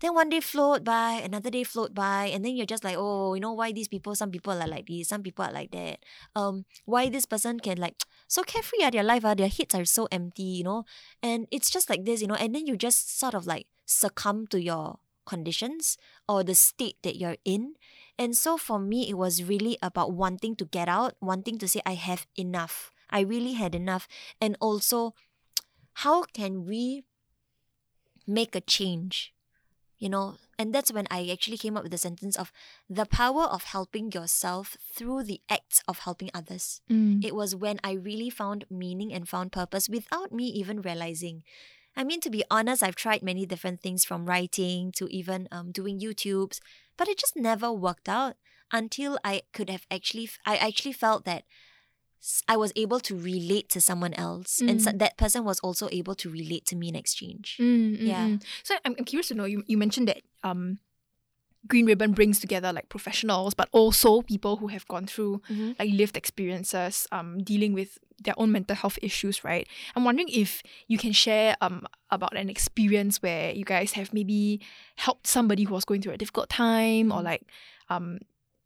Then 0.00 0.14
one 0.14 0.28
day 0.28 0.40
float 0.40 0.84
by, 0.84 1.22
another 1.24 1.50
day 1.50 1.64
float 1.64 1.94
by, 1.94 2.26
and 2.26 2.44
then 2.44 2.56
you're 2.56 2.66
just 2.66 2.84
like, 2.84 2.96
oh, 2.98 3.34
you 3.34 3.40
know 3.40 3.52
why 3.52 3.72
these 3.72 3.88
people? 3.88 4.14
Some 4.14 4.30
people 4.30 4.52
are 4.52 4.66
like 4.66 4.86
this, 4.86 5.08
some 5.08 5.22
people 5.22 5.44
are 5.44 5.52
like 5.52 5.70
that. 5.70 6.00
Um, 6.34 6.64
why 6.84 7.08
this 7.08 7.26
person 7.26 7.60
can 7.60 7.78
like 7.78 8.02
so 8.28 8.42
carefree 8.42 8.82
at 8.82 8.92
their 8.92 9.04
life, 9.04 9.24
ah, 9.24 9.34
their 9.34 9.48
heads 9.48 9.74
are 9.74 9.84
so 9.84 10.08
empty, 10.10 10.42
you 10.42 10.64
know, 10.64 10.84
and 11.22 11.46
it's 11.50 11.70
just 11.70 11.88
like 11.88 12.04
this, 12.04 12.20
you 12.20 12.26
know, 12.26 12.34
and 12.34 12.54
then 12.54 12.66
you 12.66 12.76
just 12.76 13.18
sort 13.18 13.34
of 13.34 13.46
like 13.46 13.66
succumb 13.86 14.46
to 14.48 14.60
your 14.60 14.98
conditions 15.26 15.96
or 16.28 16.44
the 16.44 16.54
state 16.54 16.96
that 17.02 17.16
you're 17.16 17.36
in. 17.44 17.74
And 18.18 18.36
so 18.36 18.56
for 18.56 18.78
me, 18.78 19.08
it 19.08 19.14
was 19.14 19.42
really 19.42 19.78
about 19.82 20.12
wanting 20.12 20.56
to 20.56 20.64
get 20.64 20.88
out, 20.88 21.14
wanting 21.20 21.58
to 21.58 21.68
say, 21.68 21.80
I 21.86 21.94
have 21.94 22.26
enough. 22.36 22.90
I 23.10 23.20
really 23.20 23.54
had 23.54 23.74
enough. 23.74 24.08
And 24.40 24.56
also, 24.60 25.14
how 26.04 26.22
can 26.22 26.66
we 26.66 27.04
make 28.26 28.54
a 28.54 28.60
change? 28.60 29.33
You 30.04 30.10
know, 30.10 30.36
and 30.58 30.74
that's 30.74 30.92
when 30.92 31.06
I 31.10 31.30
actually 31.32 31.56
came 31.56 31.78
up 31.78 31.82
with 31.82 31.92
the 31.92 31.96
sentence 31.96 32.36
of 32.36 32.52
the 32.90 33.06
power 33.06 33.44
of 33.44 33.64
helping 33.64 34.12
yourself 34.12 34.76
through 34.94 35.22
the 35.22 35.40
acts 35.48 35.82
of 35.88 36.00
helping 36.00 36.28
others. 36.34 36.82
Mm. 36.92 37.24
It 37.24 37.34
was 37.34 37.56
when 37.56 37.80
I 37.82 37.92
really 37.92 38.28
found 38.28 38.66
meaning 38.68 39.14
and 39.14 39.26
found 39.26 39.50
purpose 39.50 39.88
without 39.88 40.30
me 40.30 40.44
even 40.44 40.82
realizing. 40.82 41.42
I 41.96 42.04
mean, 42.04 42.20
to 42.20 42.28
be 42.28 42.44
honest, 42.50 42.82
I've 42.82 42.96
tried 42.96 43.22
many 43.22 43.46
different 43.46 43.80
things 43.80 44.04
from 44.04 44.26
writing 44.26 44.92
to 44.96 45.06
even 45.08 45.48
um, 45.50 45.72
doing 45.72 45.98
YouTubes, 45.98 46.60
but 46.98 47.08
it 47.08 47.16
just 47.16 47.34
never 47.34 47.72
worked 47.72 48.06
out 48.06 48.34
until 48.70 49.18
I 49.24 49.40
could 49.54 49.70
have 49.70 49.86
actually, 49.90 50.28
I 50.44 50.58
actually 50.58 50.92
felt 50.92 51.24
that 51.24 51.44
I 52.48 52.56
was 52.56 52.72
able 52.76 53.00
to 53.00 53.16
relate 53.18 53.68
to 53.70 53.80
someone 53.80 54.14
else, 54.14 54.60
and 54.60 54.80
so 54.82 54.90
that 54.92 55.16
person 55.16 55.44
was 55.44 55.60
also 55.60 55.88
able 55.92 56.14
to 56.16 56.30
relate 56.30 56.64
to 56.66 56.76
me 56.76 56.88
in 56.88 56.96
exchange. 56.96 57.56
Mm, 57.60 58.00
mm, 58.00 58.06
Yeah. 58.06 58.26
mm. 58.28 58.42
So 58.62 58.74
I'm, 58.84 58.94
I'm 58.98 59.04
curious 59.04 59.28
to 59.28 59.34
know. 59.34 59.44
You, 59.44 59.62
you 59.66 59.76
mentioned 59.76 60.08
that 60.08 60.22
um, 60.42 60.78
Green 61.66 61.86
Ribbon 61.86 62.12
brings 62.12 62.40
together 62.40 62.72
like 62.72 62.88
professionals, 62.88 63.54
but 63.54 63.68
also 63.72 64.20
people 64.22 64.56
who 64.56 64.68
have 64.68 64.86
gone 64.88 65.06
through 65.06 65.40
Mhm. 65.50 65.76
like 65.78 65.90
lived 65.92 66.16
experiences, 66.16 67.06
um, 67.12 67.42
dealing 67.42 67.72
with 67.72 67.98
their 68.22 68.34
own 68.36 68.52
mental 68.52 68.76
health 68.76 68.98
issues. 69.02 69.42
Right. 69.44 69.66
I'm 69.96 70.04
wondering 70.04 70.28
if 70.30 70.62
you 70.88 70.98
can 70.98 71.12
share 71.12 71.56
um 71.60 71.86
about 72.10 72.36
an 72.36 72.48
experience 72.48 73.20
where 73.22 73.52
you 73.52 73.64
guys 73.64 73.92
have 73.92 74.12
maybe 74.12 74.60
helped 74.96 75.26
somebody 75.26 75.64
who 75.64 75.74
was 75.74 75.84
going 75.84 76.00
through 76.02 76.12
a 76.14 76.18
difficult 76.18 76.48
time, 76.48 77.10
or 77.12 77.22
like 77.22 77.42
um, 77.90 78.18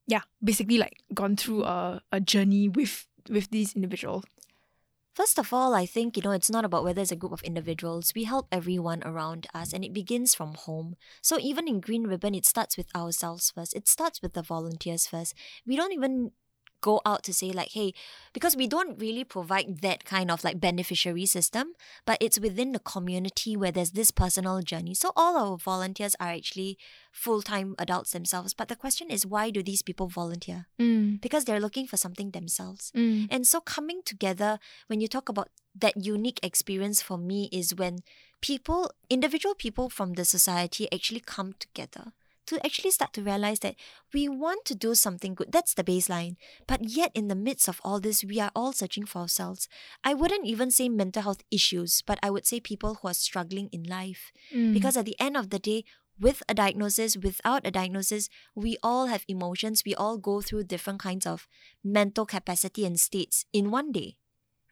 yeah, 0.06 0.22
basically 0.42 0.78
like 0.78 0.96
gone 1.14 1.36
through 1.36 1.64
a, 1.64 2.02
a 2.12 2.20
journey 2.20 2.68
with 2.68 3.06
with 3.28 3.50
these 3.50 3.74
individuals. 3.74 4.24
First 5.14 5.38
of 5.38 5.52
all, 5.52 5.74
I 5.74 5.84
think, 5.84 6.16
you 6.16 6.22
know, 6.22 6.30
it's 6.30 6.50
not 6.50 6.64
about 6.64 6.84
whether 6.84 7.02
it's 7.02 7.10
a 7.10 7.16
group 7.16 7.32
of 7.32 7.42
individuals. 7.42 8.12
We 8.14 8.22
help 8.22 8.46
everyone 8.52 9.02
around 9.04 9.48
us 9.52 9.72
and 9.72 9.84
it 9.84 9.92
begins 9.92 10.32
from 10.32 10.54
home. 10.54 10.94
So 11.22 11.40
even 11.40 11.66
in 11.66 11.80
Green 11.80 12.06
Ribbon, 12.06 12.36
it 12.36 12.46
starts 12.46 12.76
with 12.76 12.94
ourselves 12.94 13.50
first. 13.50 13.74
It 13.74 13.88
starts 13.88 14.22
with 14.22 14.34
the 14.34 14.42
volunteers 14.42 15.08
first. 15.08 15.34
We 15.66 15.74
don't 15.74 15.92
even 15.92 16.30
go 16.80 17.00
out 17.04 17.22
to 17.22 17.32
say 17.32 17.50
like 17.50 17.70
hey 17.72 17.92
because 18.32 18.56
we 18.56 18.66
don't 18.66 18.98
really 19.00 19.24
provide 19.24 19.80
that 19.82 20.04
kind 20.04 20.30
of 20.30 20.44
like 20.44 20.60
beneficiary 20.60 21.26
system 21.26 21.72
but 22.06 22.18
it's 22.20 22.38
within 22.38 22.72
the 22.72 22.78
community 22.78 23.56
where 23.56 23.72
there's 23.72 23.92
this 23.92 24.10
personal 24.10 24.60
journey. 24.62 24.94
So 24.94 25.12
all 25.16 25.36
our 25.36 25.56
volunteers 25.56 26.14
are 26.20 26.28
actually 26.28 26.78
full-time 27.12 27.74
adults 27.78 28.12
themselves. 28.12 28.54
But 28.54 28.68
the 28.68 28.76
question 28.76 29.10
is 29.10 29.26
why 29.26 29.50
do 29.50 29.62
these 29.62 29.82
people 29.82 30.08
volunteer? 30.08 30.66
Mm. 30.80 31.20
because 31.20 31.44
they're 31.44 31.60
looking 31.60 31.86
for 31.86 31.96
something 31.96 32.30
themselves. 32.30 32.92
Mm. 32.96 33.28
and 33.30 33.46
so 33.46 33.60
coming 33.60 34.02
together, 34.04 34.58
when 34.86 35.00
you 35.00 35.08
talk 35.08 35.28
about 35.28 35.48
that 35.74 35.94
unique 35.96 36.40
experience 36.42 37.02
for 37.02 37.18
me, 37.18 37.48
is 37.52 37.74
when 37.74 38.00
people, 38.40 38.90
individual 39.10 39.54
people 39.54 39.88
from 39.88 40.14
the 40.14 40.24
society 40.24 40.90
actually 40.92 41.20
come 41.20 41.54
together 41.58 42.12
to 42.48 42.64
actually 42.64 42.90
start 42.90 43.12
to 43.12 43.22
realize 43.22 43.60
that 43.60 43.76
we 44.14 44.26
want 44.28 44.64
to 44.64 44.74
do 44.74 44.94
something 44.94 45.34
good. 45.34 45.52
That's 45.52 45.74
the 45.74 45.84
baseline. 45.84 46.36
But 46.66 46.88
yet, 46.88 47.12
in 47.14 47.28
the 47.28 47.34
midst 47.34 47.68
of 47.68 47.80
all 47.84 48.00
this, 48.00 48.24
we 48.24 48.40
are 48.40 48.50
all 48.56 48.72
searching 48.72 49.04
for 49.04 49.20
ourselves. 49.20 49.68
I 50.02 50.14
wouldn't 50.14 50.46
even 50.46 50.70
say 50.70 50.88
mental 50.88 51.22
health 51.22 51.42
issues, 51.50 52.02
but 52.06 52.18
I 52.22 52.30
would 52.30 52.46
say 52.46 52.58
people 52.58 52.96
who 52.96 53.08
are 53.08 53.14
struggling 53.14 53.68
in 53.70 53.82
life. 53.84 54.32
Mm. 54.54 54.72
Because 54.72 54.96
at 54.96 55.04
the 55.04 55.18
end 55.20 55.36
of 55.36 55.50
the 55.50 55.58
day, 55.58 55.84
with 56.18 56.42
a 56.48 56.54
diagnosis, 56.54 57.16
without 57.16 57.66
a 57.66 57.70
diagnosis, 57.70 58.28
we 58.54 58.76
all 58.82 59.06
have 59.06 59.24
emotions. 59.28 59.84
We 59.84 59.94
all 59.94 60.16
go 60.16 60.40
through 60.40 60.64
different 60.64 61.00
kinds 61.00 61.26
of 61.26 61.46
mental 61.84 62.26
capacity 62.26 62.84
and 62.84 62.98
states 62.98 63.44
in 63.52 63.70
one 63.70 63.92
day, 63.92 64.16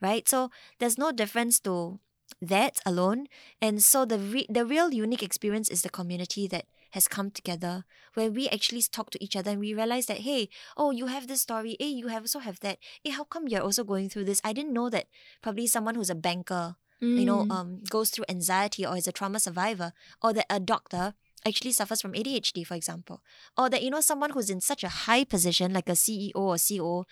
right? 0.01 0.27
So 0.27 0.51
there's 0.81 0.99
no 0.99 1.13
difference 1.13 1.61
to 1.61 2.01
that 2.41 2.81
alone. 2.85 3.27
And 3.61 3.83
so 3.83 4.05
the 4.05 4.19
re- 4.19 4.49
the 4.51 4.65
real 4.65 4.93
unique 4.93 5.23
experience 5.23 5.69
is 5.69 5.83
the 5.83 5.91
community 5.91 6.49
that 6.49 6.67
has 6.93 7.09
come 7.09 7.31
together 7.31 7.85
where 8.15 8.31
we 8.31 8.49
actually 8.49 8.83
talk 8.83 9.11
to 9.11 9.23
each 9.23 9.37
other 9.37 9.51
and 9.51 9.61
we 9.61 9.75
realize 9.75 10.07
that 10.07 10.19
hey 10.19 10.49
oh 10.77 10.91
you 10.91 11.07
have 11.07 11.27
this 11.29 11.41
story 11.43 11.77
hey 11.79 11.89
you 11.89 12.09
have 12.09 12.23
also 12.23 12.39
have 12.39 12.61
that 12.61 12.79
hey 13.05 13.11
how 13.11 13.25
come 13.25 13.49
you're 13.49 13.61
also 13.63 13.85
going 13.85 14.09
through 14.09 14.25
this 14.25 14.41
i 14.45 14.53
didn't 14.53 14.73
know 14.73 14.89
that 14.91 15.07
probably 15.43 15.67
someone 15.67 15.95
who's 15.95 16.11
a 16.11 16.15
banker 16.15 16.77
you 16.99 17.27
know, 17.27 17.45
Mm. 17.45 17.51
um, 17.51 17.81
goes 17.91 18.09
through 18.09 18.25
anxiety 18.27 18.87
or 18.87 18.97
is 18.97 19.07
a 19.07 19.13
trauma 19.13 19.39
survivor, 19.39 19.93
or 20.23 20.33
that 20.33 20.47
a 20.49 20.59
doctor 20.59 21.13
actually 21.45 21.73
suffers 21.73 22.01
from 22.01 22.15
ADHD, 22.15 22.65
for 22.67 22.75
example, 22.75 23.23
or 23.59 23.69
that 23.69 23.83
you 23.83 23.91
know 23.91 24.01
someone 24.01 24.31
who's 24.31 24.49
in 24.49 24.63
such 24.63 24.83
a 24.83 24.89
high 24.89 25.23
position 25.23 25.75
like 25.75 25.91
a 25.91 25.93
CEO 25.93 26.33
or 26.35 26.55
CEO 26.57 27.05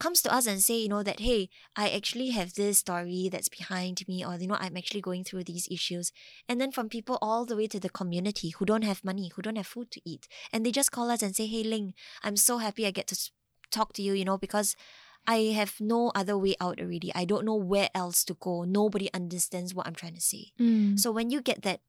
comes 0.00 0.22
to 0.22 0.34
us 0.34 0.46
and 0.46 0.60
say, 0.60 0.78
you 0.78 0.88
know, 0.88 1.02
that 1.02 1.20
hey, 1.20 1.48
I 1.76 1.90
actually 1.90 2.30
have 2.30 2.54
this 2.54 2.78
story 2.78 3.28
that's 3.30 3.48
behind 3.48 4.02
me, 4.08 4.24
or 4.24 4.36
you 4.36 4.46
know, 4.48 4.58
I'm 4.58 4.76
actually 4.76 5.00
going 5.00 5.24
through 5.24 5.44
these 5.44 5.68
issues, 5.70 6.12
and 6.48 6.60
then 6.60 6.72
from 6.72 6.88
people 6.88 7.18
all 7.22 7.44
the 7.44 7.56
way 7.56 7.66
to 7.68 7.78
the 7.78 7.90
community 7.90 8.50
who 8.50 8.64
don't 8.64 8.84
have 8.84 9.04
money, 9.04 9.30
who 9.34 9.42
don't 9.42 9.56
have 9.56 9.66
food 9.66 9.90
to 9.92 10.00
eat, 10.04 10.26
and 10.52 10.64
they 10.64 10.72
just 10.72 10.92
call 10.92 11.10
us 11.10 11.22
and 11.22 11.36
say, 11.36 11.46
hey, 11.46 11.62
Ling, 11.62 11.94
I'm 12.24 12.36
so 12.36 12.58
happy 12.58 12.86
I 12.86 12.90
get 12.90 13.06
to 13.08 13.30
talk 13.70 13.92
to 13.94 14.02
you, 14.02 14.12
you 14.14 14.24
know, 14.24 14.38
because 14.38 14.74
I 15.26 15.52
have 15.54 15.80
no 15.80 16.10
other 16.14 16.36
way 16.36 16.54
out 16.60 16.80
already. 16.80 17.12
I 17.14 17.24
don't 17.24 17.44
know 17.44 17.54
where 17.54 17.90
else 17.94 18.24
to 18.24 18.34
go. 18.34 18.64
Nobody 18.64 19.10
understands 19.12 19.74
what 19.74 19.86
I'm 19.86 19.94
trying 19.94 20.14
to 20.14 20.20
say. 20.20 20.52
Mm. 20.58 20.98
So 20.98 21.12
when 21.12 21.30
you 21.30 21.40
get 21.40 21.62
that 21.62 21.80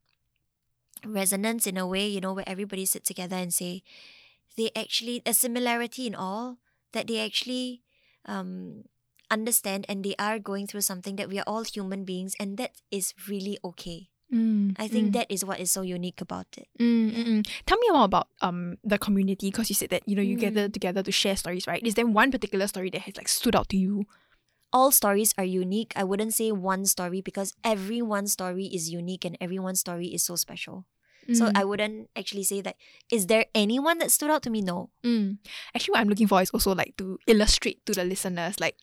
resonance 1.06 1.65
in 1.65 1.77
a 1.77 1.88
way, 1.88 2.08
you 2.08 2.22
know, 2.22 2.34
where 2.34 2.48
everybody 2.48 2.86
sit 2.86 3.06
together 3.06 3.36
and 3.36 3.53
say 3.53 3.84
they 4.58 4.70
actually 4.75 5.22
a 5.25 5.34
similarity 5.34 6.08
in 6.08 6.15
all 6.15 6.58
that 6.94 7.08
they 7.08 7.20
actually 7.20 7.82
um 8.25 8.84
understand 9.30 9.86
and 9.88 10.04
they 10.04 10.16
are 10.20 10.40
going 10.40 10.68
through 10.68 10.82
something 10.82 11.16
that 11.16 11.30
we 11.30 11.40
are 11.40 11.48
all 11.48 11.63
human 11.63 12.04
beings 12.04 12.36
and 12.40 12.58
that 12.58 12.72
is 12.92 13.13
really 13.30 13.58
okay. 13.63 14.10
Mm. 14.32 14.75
I 14.80 14.88
think 14.88 15.12
Mm. 15.12 15.13
that 15.13 15.28
is 15.32 15.44
what 15.44 15.60
is 15.60 15.72
so 15.72 15.82
unique 15.84 16.20
about 16.22 16.48
it. 16.58 16.68
Mm, 16.80 17.12
mm, 17.12 17.25
mm. 17.28 17.42
Tell 17.66 17.78
me 17.80 17.90
more 17.92 18.04
about 18.06 18.28
um 18.42 18.78
the 18.84 18.98
community 18.98 19.48
because 19.51 19.70
you 19.70 19.75
said 19.75 19.90
that 19.90 20.04
you 20.08 20.16
know 20.16 20.22
you 20.22 20.36
Mm. 20.36 20.42
gather 20.51 20.70
together 20.70 21.04
to 21.04 21.12
share 21.12 21.36
stories, 21.36 21.68
right? 21.68 21.84
Is 21.86 21.96
there 21.96 22.08
one 22.08 22.32
particular 22.32 22.68
story 22.68 22.90
that 22.92 23.01
has 23.08 23.16
like 23.18 23.28
stood 23.28 23.56
out 23.56 23.70
to 23.70 23.78
you? 23.78 24.06
all 24.74 24.90
stories 24.90 25.34
are 25.38 25.44
unique. 25.44 25.92
I 25.98 26.06
wouldn't 26.06 26.34
say 26.34 26.50
one 26.51 26.86
story 26.86 27.20
because 27.20 27.51
every 27.62 28.01
one 28.01 28.28
story 28.28 28.68
is 28.68 28.90
unique 28.90 29.25
and 29.25 29.36
every 29.42 29.60
one 29.60 29.75
story 29.75 30.08
is 30.08 30.24
so 30.24 30.38
special. 30.38 30.86
So 31.34 31.46
Mm. 31.46 31.51
I 31.56 31.63
wouldn't 31.66 32.10
actually 32.16 32.44
say 32.44 32.62
that. 32.62 32.75
Is 33.12 33.28
there 33.28 33.46
anyone 33.54 34.00
that 34.00 34.12
stood 34.12 34.30
out 34.30 34.42
to 34.44 34.50
me? 34.50 34.62
No. 34.62 34.90
Mm. 35.04 35.38
Actually, 35.75 35.94
what 35.94 36.00
I'm 36.01 36.10
looking 36.10 36.28
for 36.28 36.42
is 36.42 36.50
also 36.50 36.74
like 36.74 36.98
to 36.98 37.20
illustrate 37.28 37.86
to 37.86 37.94
the 37.94 38.04
listeners, 38.04 38.60
like 38.60 38.75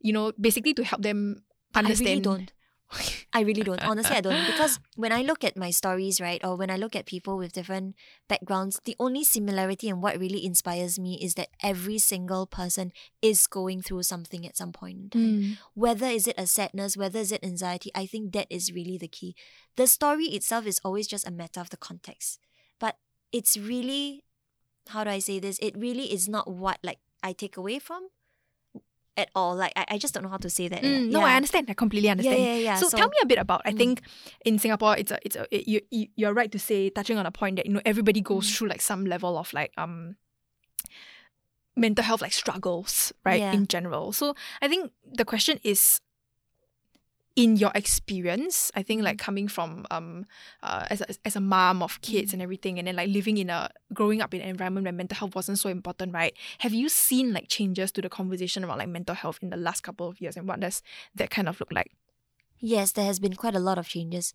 you 0.00 0.12
know, 0.12 0.32
basically 0.40 0.74
to 0.74 0.84
help 0.84 1.02
them 1.02 1.44
understand. 1.74 2.08
I 2.08 2.12
really 2.12 2.20
don't. 2.22 2.52
I 3.32 3.40
really 3.40 3.62
don't. 3.62 3.82
Honestly, 3.82 4.16
I 4.16 4.20
don't. 4.20 4.46
Because 4.46 4.78
when 4.96 5.12
I 5.12 5.22
look 5.22 5.44
at 5.44 5.56
my 5.56 5.70
stories, 5.70 6.20
right, 6.20 6.40
or 6.44 6.56
when 6.56 6.70
I 6.70 6.76
look 6.76 6.94
at 6.94 7.06
people 7.06 7.36
with 7.36 7.52
different 7.52 7.96
backgrounds, 8.28 8.80
the 8.84 8.96
only 8.98 9.24
similarity 9.24 9.88
and 9.88 10.02
what 10.02 10.18
really 10.18 10.44
inspires 10.44 10.98
me 10.98 11.18
is 11.22 11.34
that 11.34 11.48
every 11.62 11.98
single 11.98 12.46
person 12.46 12.92
is 13.20 13.46
going 13.46 13.82
through 13.82 14.02
something 14.02 14.46
at 14.46 14.56
some 14.56 14.72
point 14.72 14.98
in 14.98 15.10
time. 15.10 15.22
Mm. 15.22 15.58
Whether 15.74 16.06
is 16.06 16.26
it 16.26 16.36
a 16.38 16.46
sadness, 16.46 16.96
whether 16.96 17.18
is 17.18 17.32
it 17.32 17.44
anxiety, 17.44 17.90
I 17.94 18.06
think 18.06 18.32
that 18.32 18.46
is 18.50 18.72
really 18.72 18.98
the 18.98 19.08
key. 19.08 19.34
The 19.76 19.86
story 19.86 20.26
itself 20.26 20.66
is 20.66 20.80
always 20.84 21.06
just 21.06 21.26
a 21.26 21.32
matter 21.32 21.60
of 21.60 21.70
the 21.70 21.76
context. 21.76 22.38
But 22.78 22.96
it's 23.32 23.56
really 23.56 24.24
how 24.88 25.04
do 25.04 25.10
I 25.10 25.20
say 25.20 25.38
this? 25.38 25.58
It 25.62 25.76
really 25.76 26.12
is 26.12 26.28
not 26.28 26.50
what 26.50 26.78
like 26.82 26.98
I 27.22 27.32
take 27.32 27.56
away 27.56 27.78
from 27.78 28.08
at 29.16 29.30
all. 29.34 29.54
Like 29.56 29.72
I, 29.76 29.84
I 29.90 29.98
just 29.98 30.14
don't 30.14 30.22
know 30.22 30.28
how 30.30 30.38
to 30.38 30.48
say 30.50 30.68
that. 30.68 30.82
Mm, 30.82 31.10
no, 31.10 31.22
I 31.22 31.34
understand. 31.36 31.68
I 31.70 31.74
completely 31.74 32.08
understand. 32.08 32.40
yeah, 32.42 32.54
yeah. 32.54 32.60
yeah. 32.60 32.76
So, 32.76 32.88
tell 32.88 33.08
me 33.08 33.16
a 33.22 33.26
bit 33.26 33.38
about. 33.38 33.62
I 33.64 33.72
Mm. 33.72 33.78
think 33.78 34.00
in 34.44 34.58
Singapore, 34.58 34.96
it's 34.96 35.10
a 35.12 35.18
it's 35.22 35.36
a 35.36 35.46
it, 35.54 35.68
you, 35.68 35.80
you 35.90 36.06
you're 36.16 36.34
right 36.34 36.50
to 36.52 36.58
say 36.58 36.90
touching 36.90 37.18
on 37.18 37.26
a 37.26 37.30
point 37.30 37.56
that 37.56 37.66
you 37.66 37.72
know 37.72 37.82
everybody 37.84 38.20
goes 38.20 38.46
Mm. 38.48 38.56
through 38.56 38.68
like 38.68 38.80
some 38.82 39.04
level 39.06 39.36
of 39.38 39.52
like 39.52 39.72
um 39.76 40.16
mental 41.76 42.04
health 42.04 42.20
like 42.20 42.32
struggles 42.32 43.12
right 43.24 43.40
Yeah. 43.40 43.52
in 43.52 43.66
general. 43.66 44.12
So 44.12 44.34
I 44.60 44.68
think 44.68 44.92
the 45.04 45.24
question 45.24 45.58
is 45.64 46.00
in 47.34 47.56
your 47.56 47.72
experience, 47.74 48.70
I 48.74 48.82
think 48.82 49.00
Mm. 49.00 49.04
like 49.04 49.18
coming 49.18 49.48
from 49.48 49.86
um 49.90 50.26
uh, 50.62 50.86
as 50.90 51.00
a, 51.00 51.06
as 51.24 51.36
a 51.36 51.40
mom 51.40 51.82
of 51.82 52.00
kids 52.02 52.30
Mm. 52.30 52.32
and 52.34 52.42
everything, 52.42 52.78
and 52.78 52.86
then 52.88 52.96
like 52.96 53.08
living 53.08 53.38
in 53.38 53.50
a 53.50 53.70
growing 53.94 54.20
up 54.20 54.34
in 54.34 54.40
an 54.40 54.48
environment 54.48 54.84
where 54.84 54.92
mental 54.92 55.16
health 55.16 55.34
wasn't 55.34 55.58
so 55.58 55.68
important, 55.70 56.12
right? 56.12 56.34
Have 56.58 56.74
you 56.74 56.88
seen 56.88 57.32
like 57.32 57.48
changes 57.48 57.92
to 57.92 58.02
the 58.02 58.08
conversation 58.08 58.64
around 58.64 58.78
like 58.78 58.88
mental 58.88 59.14
health 59.14 59.38
in 59.42 59.50
the 59.50 59.56
last 59.56 59.82
couple 59.82 60.08
of 60.08 60.20
years, 60.20 60.36
and 60.36 60.46
what 60.48 60.60
does 60.60 60.82
that 61.14 61.30
kind 61.30 61.48
of 61.48 61.58
look 61.60 61.72
like? 61.72 61.92
Yes, 62.58 62.92
there 62.92 63.06
has 63.06 63.18
been 63.18 63.34
quite 63.34 63.56
a 63.56 63.60
lot 63.60 63.78
of 63.78 63.88
changes. 63.88 64.34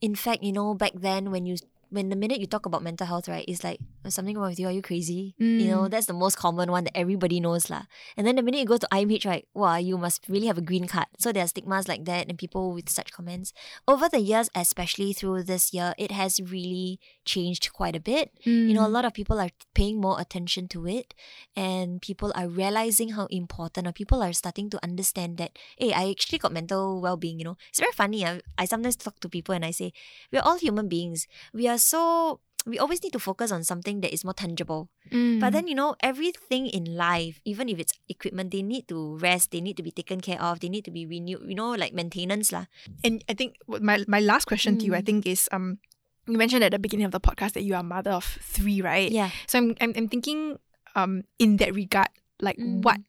In 0.00 0.14
fact, 0.14 0.42
you 0.42 0.52
know, 0.52 0.74
back 0.74 0.92
then 0.94 1.30
when 1.30 1.46
you 1.46 1.56
when 1.92 2.08
the 2.08 2.16
minute 2.16 2.40
you 2.40 2.48
talk 2.48 2.64
about 2.64 2.82
mental 2.82 3.06
health, 3.06 3.28
right, 3.28 3.44
it's 3.46 3.62
like 3.62 3.78
something 4.08 4.36
wrong 4.36 4.48
with 4.48 4.58
you. 4.58 4.66
Are 4.66 4.72
you 4.72 4.80
crazy? 4.82 5.36
You 5.38 5.68
know, 5.68 5.82
Mm. 5.84 5.90
that's 5.92 6.08
the 6.08 6.16
most 6.16 6.40
common 6.40 6.72
one 6.72 6.84
that 6.88 6.96
everybody 6.96 7.36
knows, 7.38 7.68
lah. 7.68 7.84
And 8.16 8.26
then 8.26 8.36
the 8.36 8.42
minute 8.42 8.60
you 8.64 8.66
go 8.66 8.80
to 8.80 8.88
IMH, 8.90 9.26
right, 9.28 9.44
wow, 9.52 9.76
you 9.76 9.98
must 10.00 10.24
really 10.28 10.48
have 10.48 10.56
a 10.56 10.64
green 10.64 10.88
card. 10.88 11.06
So 11.20 11.30
there 11.32 11.44
are 11.44 11.52
stigmas 11.52 11.86
like 11.86 12.04
that 12.08 12.28
and 12.32 12.38
people 12.40 12.72
with 12.72 12.88
such 12.88 13.12
comments. 13.12 13.52
Over 13.86 14.08
the 14.08 14.20
years, 14.24 14.48
especially 14.56 15.12
through 15.12 15.44
this 15.44 15.72
year, 15.76 15.92
it 16.00 16.10
has 16.10 16.40
really 16.40 16.98
changed 17.24 17.72
quite 17.72 17.96
a 17.96 18.00
bit. 18.00 18.30
You 18.44 18.74
know, 18.74 18.86
a 18.86 18.90
Mm. 18.90 18.92
lot 18.92 19.04
of 19.04 19.12
people 19.14 19.38
are 19.40 19.50
paying 19.74 20.00
more 20.00 20.20
attention 20.20 20.68
to 20.74 20.86
it 20.86 21.14
and 21.56 22.00
people 22.02 22.32
are 22.34 22.48
realizing 22.48 23.10
how 23.14 23.26
important 23.30 23.86
or 23.86 23.92
people 23.92 24.22
are 24.22 24.32
starting 24.32 24.70
to 24.70 24.78
understand 24.82 25.38
that, 25.38 25.58
hey, 25.78 25.92
I 25.92 26.10
actually 26.10 26.38
got 26.38 26.52
mental 26.52 27.00
well 27.00 27.16
being, 27.16 27.38
you 27.38 27.44
know. 27.44 27.56
It's 27.70 27.80
very 27.80 27.92
funny. 27.92 28.24
I, 28.26 28.40
I 28.58 28.64
sometimes 28.66 28.96
talk 28.96 29.20
to 29.20 29.28
people 29.28 29.54
and 29.54 29.64
I 29.64 29.70
say, 29.70 29.92
we're 30.32 30.42
all 30.42 30.58
human 30.58 30.88
beings. 30.88 31.26
We 31.52 31.68
are 31.68 31.78
so 31.78 32.40
we 32.66 32.78
always 32.78 33.02
need 33.02 33.12
to 33.12 33.18
focus 33.18 33.50
on 33.50 33.64
something 33.66 34.00
that 34.02 34.14
is 34.14 34.22
more 34.24 34.34
tangible. 34.38 34.86
Mm. 35.10 35.40
But 35.42 35.50
then, 35.52 35.66
you 35.66 35.74
know, 35.74 35.96
everything 35.98 36.68
in 36.70 36.94
life, 36.94 37.40
even 37.44 37.68
if 37.68 37.78
it's 37.82 37.92
equipment, 38.08 38.52
they 38.54 38.62
need 38.62 38.86
to 38.86 39.18
rest, 39.18 39.50
they 39.50 39.60
need 39.60 39.76
to 39.78 39.82
be 39.82 39.90
taken 39.90 40.20
care 40.22 40.40
of, 40.40 40.60
they 40.60 40.68
need 40.70 40.84
to 40.86 40.94
be 40.94 41.02
renewed, 41.04 41.42
you 41.42 41.56
know, 41.58 41.74
like 41.74 41.92
maintenance 41.92 42.52
lah. 42.54 42.66
and 43.02 43.24
I 43.28 43.34
think 43.34 43.58
my 43.66 44.06
my 44.06 44.20
last 44.22 44.46
question 44.46 44.78
to 44.78 44.86
you, 44.86 44.94
I 44.94 45.02
Mm. 45.02 45.06
think, 45.10 45.26
is 45.26 45.48
um, 45.50 45.82
you 46.26 46.38
mentioned 46.38 46.62
at 46.64 46.72
the 46.72 46.78
beginning 46.78 47.06
of 47.06 47.12
the 47.12 47.20
podcast 47.20 47.52
that 47.52 47.62
you 47.64 47.74
are 47.74 47.80
a 47.80 47.82
mother 47.82 48.12
of 48.12 48.24
three, 48.24 48.80
right? 48.80 49.10
Yeah. 49.10 49.30
So 49.46 49.58
I'm 49.58 49.74
I'm, 49.80 49.92
I'm 49.96 50.08
thinking 50.08 50.58
um 50.94 51.24
in 51.38 51.56
that 51.58 51.74
regard, 51.74 52.08
like 52.40 52.56
Mm. 52.58 52.82
what 52.82 53.00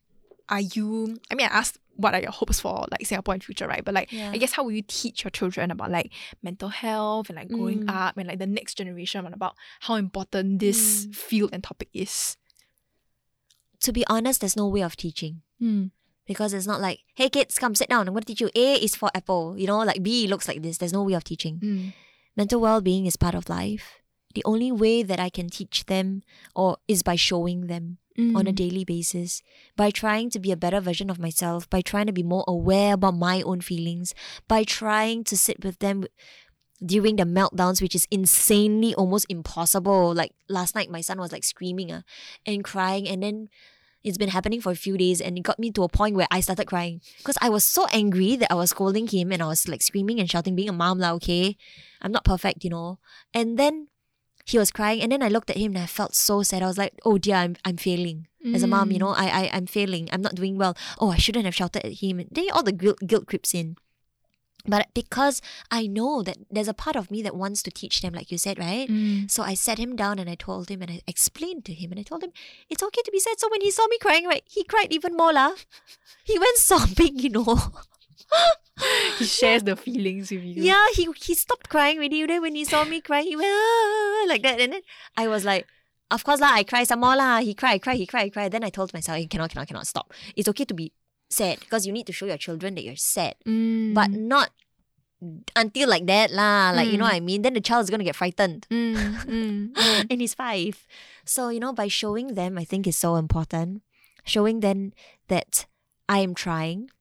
are 0.50 0.62
you? 0.62 1.18
I 1.32 1.36
mean, 1.36 1.48
I 1.48 1.58
asked 1.58 1.78
what 1.96 2.16
are 2.16 2.22
your 2.22 2.32
hopes 2.32 2.60
for 2.60 2.88
like 2.90 3.06
Singapore 3.06 3.36
in 3.36 3.40
future, 3.42 3.68
right? 3.68 3.86
But 3.86 3.94
like 3.94 4.12
Yeah. 4.12 4.32
I 4.34 4.38
guess 4.38 4.54
how 4.54 4.64
will 4.64 4.72
you 4.72 4.82
teach 4.82 5.24
your 5.24 5.30
children 5.32 5.70
about 5.70 5.92
like 5.92 6.12
mental 6.42 6.70
health 6.70 7.30
and 7.30 7.38
like 7.38 7.50
growing 7.50 7.86
Mm. 7.86 7.90
up 7.94 8.18
and 8.18 8.28
like 8.28 8.40
the 8.40 8.48
next 8.48 8.76
generation 8.76 9.26
and 9.26 9.36
about 9.36 9.56
how 9.82 9.96
important 9.96 10.58
this 10.60 11.06
Mm. 11.06 11.16
field 11.16 11.50
and 11.54 11.64
topic 11.64 11.90
is? 11.94 12.36
To 13.82 13.92
be 13.94 14.04
honest, 14.08 14.42
there's 14.42 14.56
no 14.56 14.68
way 14.68 14.82
of 14.82 14.96
teaching. 14.96 15.42
Mm. 15.62 15.92
Because 16.26 16.54
it's 16.54 16.66
not 16.66 16.80
like, 16.80 17.00
hey 17.16 17.30
kids, 17.30 17.60
come 17.60 17.76
sit 17.76 17.90
down. 17.90 18.08
I'm 18.08 18.14
going 18.14 18.24
to 18.24 18.28
teach 18.34 18.40
you. 18.42 18.50
A 18.56 18.76
is 18.76 18.96
for 18.96 19.10
apple. 19.14 19.56
You 19.58 19.68
know, 19.68 19.80
like 19.80 20.02
B 20.02 20.26
looks 20.28 20.48
like 20.48 20.62
this. 20.64 20.78
There's 20.78 20.94
no 20.94 21.04
way 21.04 21.14
of 21.14 21.24
teaching. 21.26 21.94
Mm. 22.34 22.38
Mental 22.38 22.62
well 22.62 22.82
being 22.82 23.06
is 23.06 23.16
part 23.18 23.36
of 23.36 23.50
life. 23.50 24.02
The 24.36 24.44
only 24.46 24.72
way 24.72 25.04
that 25.04 25.20
I 25.20 25.30
can 25.30 25.50
teach 25.50 25.86
them 25.86 26.24
or 26.56 26.78
is 26.88 27.04
by 27.04 27.16
showing 27.16 27.68
them 27.68 27.98
on 28.36 28.46
a 28.46 28.52
Mm. 28.52 28.56
daily 28.56 28.86
basis, 28.86 29.42
by 29.76 29.90
trying 29.90 30.30
to 30.30 30.40
be 30.40 30.52
a 30.52 30.58
better 30.58 30.80
version 30.80 31.10
of 31.10 31.18
myself, 31.18 31.68
by 31.70 31.82
trying 31.82 32.06
to 32.06 32.14
be 32.14 32.22
more 32.22 32.44
aware 32.48 32.94
about 32.94 33.16
my 33.16 33.42
own 33.42 33.62
feelings, 33.62 34.14
by 34.48 34.64
trying 34.64 35.24
to 35.26 35.36
sit 35.38 35.64
with 35.64 35.80
them 35.80 36.06
during 36.86 37.16
the 37.16 37.24
meltdowns, 37.26 37.82
which 37.82 37.96
is 37.96 38.08
insanely 38.12 38.94
almost 38.94 39.26
impossible. 39.30 40.14
Like 40.14 40.34
last 40.48 40.76
night, 40.76 40.92
my 40.92 41.02
son 41.02 41.18
was 41.18 41.32
like 41.32 41.44
screaming 41.44 41.92
uh, 41.92 42.02
and 42.46 42.64
crying, 42.64 43.08
and 43.08 43.24
then 43.24 43.50
it's 44.04 44.18
been 44.18 44.30
happening 44.30 44.60
for 44.62 44.72
a 44.72 44.76
few 44.76 44.98
days, 44.98 45.22
and 45.22 45.38
it 45.38 45.42
got 45.42 45.60
me 45.60 45.72
to 45.72 45.84
a 45.84 45.90
point 45.90 46.16
where 46.16 46.28
I 46.30 46.40
started 46.42 46.66
crying 46.68 47.02
because 47.20 47.38
I 47.42 47.50
was 47.50 47.66
so 47.66 47.88
angry 47.94 48.36
that 48.36 48.52
I 48.52 48.56
was 48.56 48.72
scolding 48.72 49.08
him 49.08 49.32
and 49.32 49.42
I 49.42 49.48
was 49.48 49.68
like 49.68 49.82
screaming 49.82 50.20
and 50.20 50.30
shouting, 50.30 50.56
being 50.56 50.70
a 50.70 50.74
mom, 50.74 51.00
lah, 51.00 51.14
okay? 51.14 51.56
I'm 52.02 52.12
not 52.12 52.26
perfect, 52.26 52.64
you 52.64 52.70
know. 52.70 53.00
And 53.34 53.58
then 53.58 53.88
he 54.46 54.58
was 54.60 54.72
crying, 54.72 55.02
and 55.02 55.12
then 55.12 55.24
I 55.24 55.30
looked 55.30 55.50
at 55.50 55.58
him 55.58 55.74
and 55.76 55.84
I 55.84 55.88
felt 55.88 56.16
so 56.16 56.44
sad. 56.44 56.62
I 56.62 56.68
was 56.68 56.78
like, 56.78 57.00
oh 57.06 57.18
dear, 57.18 57.36
I'm, 57.38 57.56
I'm 57.64 57.78
failing 57.78 58.28
as 58.54 58.62
a 58.62 58.68
mom, 58.68 58.92
you 58.92 58.98
Mm. 58.98 59.08
know, 59.08 59.14
I, 59.16 59.28
I 59.48 59.50
I'm 59.56 59.68
failing. 59.68 60.10
I'm 60.12 60.22
not 60.22 60.36
doing 60.36 60.58
well. 60.60 60.76
Oh, 61.00 61.12
I 61.12 61.18
shouldn't 61.18 61.46
have 61.46 61.56
shouted 61.56 61.86
at 61.86 62.04
him. 62.04 62.20
Then 62.30 62.52
all 62.52 62.62
the 62.62 62.74
guilt 62.76 63.00
guilt 63.08 63.26
creeps 63.26 63.54
in. 63.56 63.78
But 64.66 64.88
because 64.94 65.42
I 65.70 65.88
know 65.88 66.24
that 66.24 66.38
there's 66.50 66.70
a 66.70 66.74
part 66.74 66.96
of 66.96 67.12
me 67.12 67.22
that 67.22 67.36
wants 67.36 67.62
to 67.64 67.72
teach 67.72 68.02
them, 68.02 68.14
like 68.14 68.32
you 68.32 68.38
said, 68.38 68.58
right? 68.58 68.88
Mm. 68.88 69.30
So 69.30 69.44
I 69.44 69.56
sat 69.56 69.78
him 69.78 69.96
down 69.96 70.20
and 70.20 70.30
I 70.30 70.36
told 70.36 70.70
him 70.70 70.82
and 70.82 70.90
I 70.90 71.02
explained 71.06 71.66
to 71.66 71.74
him 71.74 71.92
and 71.92 72.00
I 72.00 72.04
told 72.04 72.24
him 72.24 72.32
it's 72.70 72.82
okay 72.82 73.02
to 73.04 73.12
be 73.12 73.20
sad. 73.20 73.40
So 73.40 73.50
when 73.50 73.62
he 73.62 73.72
saw 73.72 73.86
me 73.88 73.98
crying, 73.98 74.26
right, 74.26 74.44
he 74.48 74.64
cried 74.64 74.92
even 74.92 75.18
more 75.18 75.34
lah. 75.34 75.52
He 76.26 76.40
went 76.40 76.58
sobbing, 76.70 77.20
you 77.20 77.30
know. 77.30 77.60
He 79.20 79.26
shares 79.26 79.64
the 79.64 79.76
feelings 79.76 80.32
with 80.32 80.42
you. 80.44 80.64
Yeah, 80.64 80.88
he 80.96 81.08
he 81.22 81.36
stopped 81.36 81.70
crying 81.70 81.98
already. 81.98 82.26
Then 82.26 82.42
when 82.42 82.56
he 82.56 82.66
saw 82.66 82.86
me 82.86 83.02
crying, 83.02 83.28
he 83.28 83.36
went 83.36 83.48
ah, 83.48 84.26
like 84.28 84.42
that. 84.42 84.60
And 84.60 84.74
then 84.74 84.82
I 85.16 85.28
was 85.28 85.46
like, 85.46 85.68
of 86.10 86.24
course 86.24 86.40
lah, 86.40 86.54
I 86.54 86.64
cry 86.64 86.84
some 86.84 87.02
more 87.02 87.16
lah. 87.16 87.42
He 87.42 87.54
cried, 87.54 87.84
cried, 87.84 87.98
he 87.98 88.08
cried, 88.08 88.26
he 88.26 88.30
cried. 88.32 88.52
Then 88.52 88.64
I 88.64 88.70
told 88.70 88.94
myself, 88.94 89.20
you 89.20 89.28
cannot, 89.28 89.52
cannot, 89.52 89.68
cannot 89.68 89.86
stop. 89.86 90.12
It's 90.36 90.50
okay 90.50 90.66
to 90.66 90.74
be 90.74 90.92
sad 91.34 91.60
because 91.60 91.86
you 91.86 91.94
need 91.94 92.06
to 92.08 92.14
show 92.14 92.26
your 92.30 92.38
children 92.38 92.76
that 92.78 92.84
you're 92.86 92.96
sad, 93.00 93.36
Mm. 93.46 93.94
but 93.98 94.12
not 94.14 94.54
until 95.56 95.88
like 95.90 96.06
that 96.08 96.32
lah. 96.36 96.72
Like 96.76 96.92
you 96.92 96.98
know 97.00 97.08
Mm. 97.08 97.16
what 97.16 97.20
I 97.22 97.24
mean. 97.24 97.42
Then 97.42 97.54
the 97.56 97.64
child 97.64 97.84
is 97.88 97.90
gonna 97.90 98.04
get 98.04 98.16
frightened. 98.20 98.68
Mm, 98.70 98.96
mm, 99.24 99.58
mm. 99.74 100.08
and 100.12 100.18
he's 100.22 100.36
five. 100.36 100.84
So, 101.24 101.48
you 101.48 101.60
know, 101.64 101.72
by 101.72 101.88
showing 101.88 102.36
them, 102.36 102.60
I 102.60 102.66
think 102.68 102.86
is 102.86 103.00
so 103.00 103.16
important. 103.16 103.82
Showing 104.28 104.60
them 104.60 104.92
that 105.32 105.64
I 106.12 106.20
am 106.20 106.36
trying, 106.36 106.92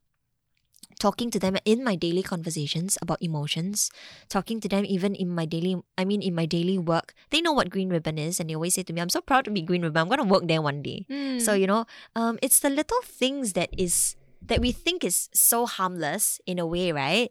talking 1.03 1.31
to 1.35 1.39
them 1.43 1.59
in 1.67 1.83
my 1.83 1.97
daily 1.99 2.23
conversations 2.23 2.95
about 3.03 3.19
emotions, 3.23 3.91
talking 4.31 4.61
to 4.63 4.69
them 4.71 4.87
even 4.87 5.15
in 5.19 5.29
my 5.35 5.43
daily, 5.47 5.75
I 5.99 6.05
mean, 6.07 6.23
in 6.23 6.35
my 6.35 6.47
daily 6.47 6.79
work. 6.79 7.15
They 7.35 7.41
know 7.43 7.51
what 7.53 7.71
green 7.75 7.91
ribbon 7.91 8.19
is, 8.19 8.39
and 8.39 8.47
they 8.51 8.55
always 8.55 8.75
say 8.79 8.83
to 8.87 8.93
me, 8.95 9.01
I'm 9.03 9.11
so 9.11 9.21
proud 9.21 9.45
to 9.47 9.51
be 9.51 9.63
green 9.63 9.83
ribbon. 9.83 9.99
I'm 10.03 10.09
going 10.09 10.23
to 10.23 10.31
work 10.31 10.47
there 10.47 10.63
one 10.63 10.83
day. 10.83 11.07
So, 11.43 11.55
you 11.59 11.67
know, 11.67 11.87
um, 12.15 12.39
it's 12.43 12.61
the 12.63 12.71
little 12.71 13.03
things 13.03 13.55
that 13.59 13.71
is, 13.75 14.15
that 14.47 14.61
we 14.61 14.73
think 14.73 15.05
is 15.05 15.29
so 15.33 15.67
harmless 15.67 16.41
in 16.47 16.59
a 16.59 16.67
way, 16.67 16.93
right? 16.93 17.31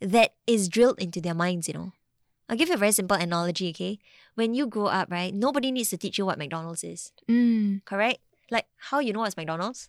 That 0.00 0.34
is 0.46 0.68
drilled 0.68 0.98
into 1.00 1.20
their 1.20 1.34
minds, 1.34 1.68
you 1.68 1.74
know. 1.74 1.92
I'll 2.48 2.56
give 2.56 2.68
you 2.68 2.74
a 2.74 2.78
very 2.78 2.92
simple 2.92 3.16
analogy, 3.16 3.70
okay? 3.70 3.98
When 4.34 4.52
you 4.54 4.66
grow 4.66 4.86
up, 4.86 5.10
right, 5.10 5.32
nobody 5.32 5.72
needs 5.72 5.90
to 5.90 5.96
teach 5.96 6.18
you 6.18 6.26
what 6.26 6.38
McDonald's 6.38 6.84
is, 6.84 7.12
Mm. 7.28 7.84
correct? 7.84 8.20
Like, 8.50 8.66
how 8.76 8.98
you 8.98 9.12
know 9.12 9.20
what's 9.20 9.36
McDonald's? 9.36 9.88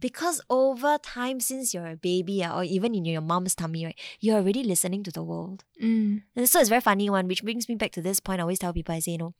Because 0.00 0.42
over 0.50 0.98
time, 0.98 1.40
since 1.40 1.72
you're 1.72 1.86
a 1.86 1.96
baby 1.96 2.44
ah, 2.44 2.58
or 2.58 2.64
even 2.64 2.94
in 2.94 3.06
your 3.06 3.22
mom's 3.22 3.54
tummy, 3.54 3.86
right, 3.86 3.98
you're 4.20 4.36
already 4.36 4.62
listening 4.62 5.02
to 5.04 5.10
the 5.10 5.22
world. 5.22 5.64
Mm. 5.80 6.22
And 6.36 6.48
so 6.48 6.60
it's 6.60 6.68
a 6.68 6.76
very 6.76 6.82
funny 6.82 7.08
one, 7.08 7.26
which 7.26 7.42
brings 7.42 7.68
me 7.70 7.74
back 7.76 7.92
to 7.92 8.02
this 8.02 8.20
point. 8.20 8.40
I 8.40 8.42
always 8.42 8.58
tell 8.58 8.74
people, 8.74 8.94
I 8.94 8.98
say, 8.98 9.12
you 9.12 9.18
know, 9.18 9.34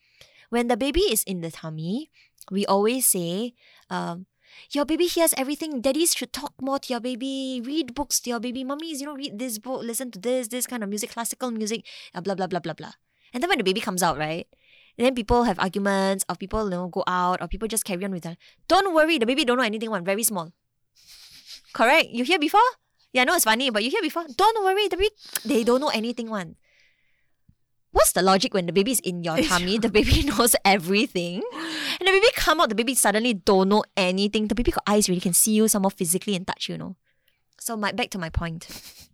when 0.49 0.69
the 0.69 0.77
baby 0.79 1.01
is 1.01 1.23
in 1.25 1.43
the 1.43 1.51
tummy, 1.51 2.11
we 2.51 2.65
always 2.65 3.05
say, 3.07 3.53
um, 3.91 4.25
your 4.71 4.85
baby 4.85 5.07
hears 5.07 5.35
everything. 5.37 5.81
Daddies 5.81 6.15
should 6.15 6.33
talk 6.33 6.55
more 6.61 6.79
to 6.79 6.93
your 6.93 7.01
baby. 7.01 7.61
Read 7.65 7.95
books 7.95 8.21
to 8.21 8.31
your 8.31 8.41
baby. 8.41 8.65
Mummies, 8.65 9.01
you 9.01 9.07
know, 9.07 9.15
read 9.15 9.39
this 9.39 9.59
book, 9.59 9.83
listen 9.83 10.11
to 10.13 10.19
this, 10.19 10.49
this 10.49 10.67
kind 10.67 10.83
of 10.83 10.89
music, 10.89 11.11
classical 11.11 11.51
music, 11.51 11.85
uh, 12.15 12.21
blah, 12.21 12.35
blah, 12.35 12.47
blah, 12.47 12.61
blah, 12.61 12.75
blah. 12.75 12.93
And 13.33 13.43
then 13.43 13.49
when 13.49 13.59
the 13.59 13.65
baby 13.65 13.81
comes 13.81 14.03
out, 14.03 14.19
right? 14.19 14.47
then 14.97 15.15
people 15.15 15.43
have 15.43 15.59
arguments, 15.59 16.25
or 16.29 16.37
people 16.37 16.65
you 16.65 16.71
know 16.71 16.87
go 16.89 17.03
out, 17.07 17.43
or 17.43 17.49
people 17.49 17.67
just 17.67 17.85
carry 17.85 18.05
on 18.05 18.13
with 18.13 18.23
that. 18.23 18.39
Don't 18.69 18.95
worry, 18.95 19.19
the 19.19 19.27
baby 19.27 19.45
don't 19.45 19.59
know 19.59 19.65
anything. 19.65 19.91
One 19.91 20.05
very 20.05 20.23
small. 20.23 20.53
Correct. 21.73 22.11
You 22.11 22.23
hear 22.23 22.39
before? 22.39 22.69
Yeah, 23.13 23.25
no, 23.25 23.35
it's 23.35 23.45
funny, 23.45 23.71
but 23.71 23.83
you 23.83 23.91
hear 23.91 24.03
before. 24.03 24.25
Don't 24.37 24.65
worry, 24.65 24.87
the 24.89 24.97
baby 24.97 25.11
they 25.45 25.65
don't 25.65 25.81
know 25.81 25.91
anything. 25.91 26.31
One. 26.31 26.57
What's 27.95 28.11
the 28.11 28.23
logic 28.23 28.53
when 28.55 28.67
the 28.67 28.73
baby 28.73 28.91
is 28.91 28.99
in 29.01 29.23
your 29.23 29.39
tummy? 29.39 29.79
The 29.79 29.89
baby 29.99 30.23
knows 30.27 30.57
everything, 30.65 31.43
and 31.55 32.03
the 32.03 32.11
baby 32.11 32.27
come 32.35 32.61
out. 32.61 32.69
The 32.69 32.75
baby 32.75 32.95
suddenly 32.97 33.35
don't 33.35 33.69
know 33.69 33.85
anything. 33.97 34.49
The 34.49 34.57
baby 34.57 34.73
got 34.73 34.83
eyes, 34.85 35.09
really 35.09 35.21
can 35.21 35.33
see 35.33 35.53
you 35.53 35.69
some 35.69 35.85
somehow 35.85 35.95
physically 35.95 36.35
and 36.35 36.45
touch 36.45 36.69
you. 36.69 36.75
you 36.75 36.79
know. 36.79 36.97
So 37.61 37.77
my 37.77 37.93
back 37.93 38.11
to 38.11 38.19
my 38.19 38.31
point. 38.31 38.67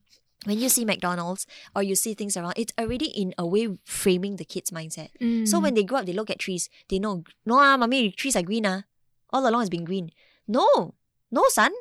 When 0.47 0.59
you 0.59 0.71
see 0.71 0.87
McDonald's 0.87 1.47
or 1.77 1.83
you 1.83 1.95
see 1.95 2.15
things 2.15 2.35
around, 2.35 2.55
it's 2.57 2.73
already 2.81 3.13
in 3.13 3.35
a 3.37 3.47
way 3.47 3.69
framing 3.85 4.37
the 4.37 4.47
kid's 4.47 4.71
mindset. 4.71 5.11
Mm. 5.21 5.47
So 5.47 5.61
when 5.61 5.75
they 5.75 5.85
grow 5.85 5.99
up, 5.99 6.07
they 6.07 6.15
look 6.15 6.31
at 6.31 6.39
trees. 6.39 6.71
They 6.89 6.99
know, 6.99 7.25
no, 7.45 7.59
ah, 7.59 7.77
mommy, 7.77 8.11
trees 8.11 8.37
are 8.37 8.43
green. 8.43 8.65
Ah. 8.65 8.85
All 9.29 9.47
along 9.47 9.61
it's 9.61 9.69
been 9.69 9.85
green. 9.85 10.13
No, 10.49 10.95
no, 11.31 11.45
son. 11.49 11.73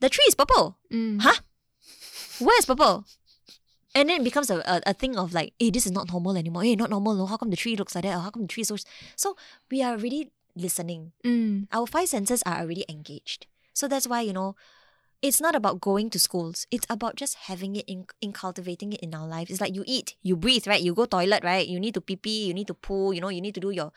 The 0.00 0.08
tree 0.08 0.24
is 0.26 0.34
purple. 0.34 0.78
Mm. 0.90 1.20
Huh? 1.20 1.44
Where's 2.40 2.64
purple? 2.64 3.04
And 3.96 4.12
then 4.12 4.20
it 4.20 4.24
becomes 4.24 4.52
a, 4.52 4.60
a, 4.68 4.92
a 4.92 4.92
thing 4.92 5.16
of 5.16 5.32
like, 5.32 5.56
hey, 5.58 5.72
this 5.72 5.88
is 5.88 5.92
not 5.92 6.12
normal 6.12 6.36
anymore. 6.36 6.68
Hey, 6.68 6.76
not 6.76 6.92
normal. 6.92 7.16
No, 7.16 7.24
how 7.24 7.40
come 7.40 7.48
the 7.48 7.56
tree 7.56 7.76
looks 7.80 7.96
like 7.96 8.04
that? 8.04 8.12
Or 8.12 8.20
how 8.20 8.28
come 8.28 8.44
the 8.44 8.52
tree 8.52 8.60
is 8.60 8.68
so... 8.68 8.76
So 9.16 9.36
we 9.72 9.80
are 9.80 9.96
really 9.96 10.30
listening. 10.54 11.12
Mm. 11.24 11.68
Our 11.72 11.88
five 11.88 12.12
senses 12.12 12.44
are 12.44 12.60
already 12.60 12.84
engaged. 12.92 13.48
So 13.72 13.88
that's 13.88 14.06
why, 14.06 14.20
you 14.20 14.36
know, 14.36 14.52
it's 15.22 15.40
not 15.40 15.56
about 15.56 15.80
going 15.80 16.10
to 16.12 16.18
schools. 16.20 16.66
It's 16.70 16.84
about 16.92 17.16
just 17.16 17.48
having 17.48 17.76
it 17.76 17.88
in, 17.88 18.04
in 18.20 18.32
cultivating 18.32 18.92
it 18.92 19.00
in 19.00 19.14
our 19.14 19.26
lives. 19.26 19.50
It's 19.50 19.60
like 19.60 19.74
you 19.74 19.82
eat, 19.86 20.14
you 20.22 20.36
breathe, 20.36 20.66
right? 20.68 20.80
You 20.80 20.92
go 20.92 21.06
toilet, 21.06 21.42
right? 21.42 21.66
You 21.66 21.80
need 21.80 21.94
to 21.94 22.04
pee 22.04 22.16
pee, 22.16 22.46
you 22.46 22.54
need 22.54 22.68
to 22.68 22.74
poo, 22.74 23.12
you 23.12 23.20
know, 23.20 23.32
you 23.32 23.40
need 23.40 23.54
to 23.56 23.60
do 23.60 23.70
your 23.70 23.92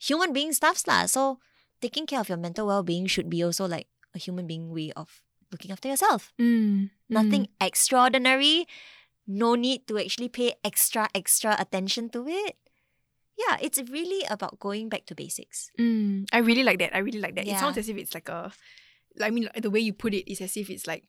human 0.00 0.32
being 0.32 0.52
stuffs 0.52 0.86
lah. 0.88 1.04
So 1.04 1.38
taking 1.80 2.06
care 2.06 2.20
of 2.20 2.28
your 2.28 2.38
mental 2.38 2.66
well 2.66 2.82
being 2.82 3.06
should 3.06 3.28
be 3.28 3.44
also 3.44 3.68
like 3.68 3.86
a 4.14 4.18
human 4.18 4.46
being 4.46 4.72
way 4.72 4.92
of 4.96 5.20
looking 5.52 5.70
after 5.70 5.88
yourself. 5.88 6.32
Mm. 6.40 6.88
Nothing 7.08 7.48
extraordinary. 7.60 8.66
No 9.26 9.54
need 9.54 9.86
to 9.88 9.98
actually 9.98 10.28
pay 10.28 10.54
extra, 10.64 11.08
extra 11.14 11.56
attention 11.58 12.08
to 12.10 12.26
it. 12.26 12.56
Yeah, 13.38 13.56
it's 13.60 13.78
really 13.90 14.24
about 14.28 14.58
going 14.60 14.88
back 14.88 15.06
to 15.06 15.14
basics. 15.14 15.70
Mm, 15.78 16.26
I 16.32 16.38
really 16.38 16.62
like 16.62 16.78
that. 16.80 16.94
I 16.94 16.98
really 16.98 17.18
like 17.20 17.34
that. 17.36 17.46
It 17.46 17.58
sounds 17.58 17.78
as 17.78 17.88
if 17.88 17.96
it's 17.96 18.14
like 18.14 18.28
a, 18.28 18.52
I 19.20 19.30
mean, 19.30 19.48
the 19.56 19.70
way 19.70 19.80
you 19.80 19.92
put 19.92 20.12
it 20.14 20.30
is 20.30 20.40
as 20.40 20.56
if 20.56 20.68
it's 20.70 20.86
like, 20.86 21.04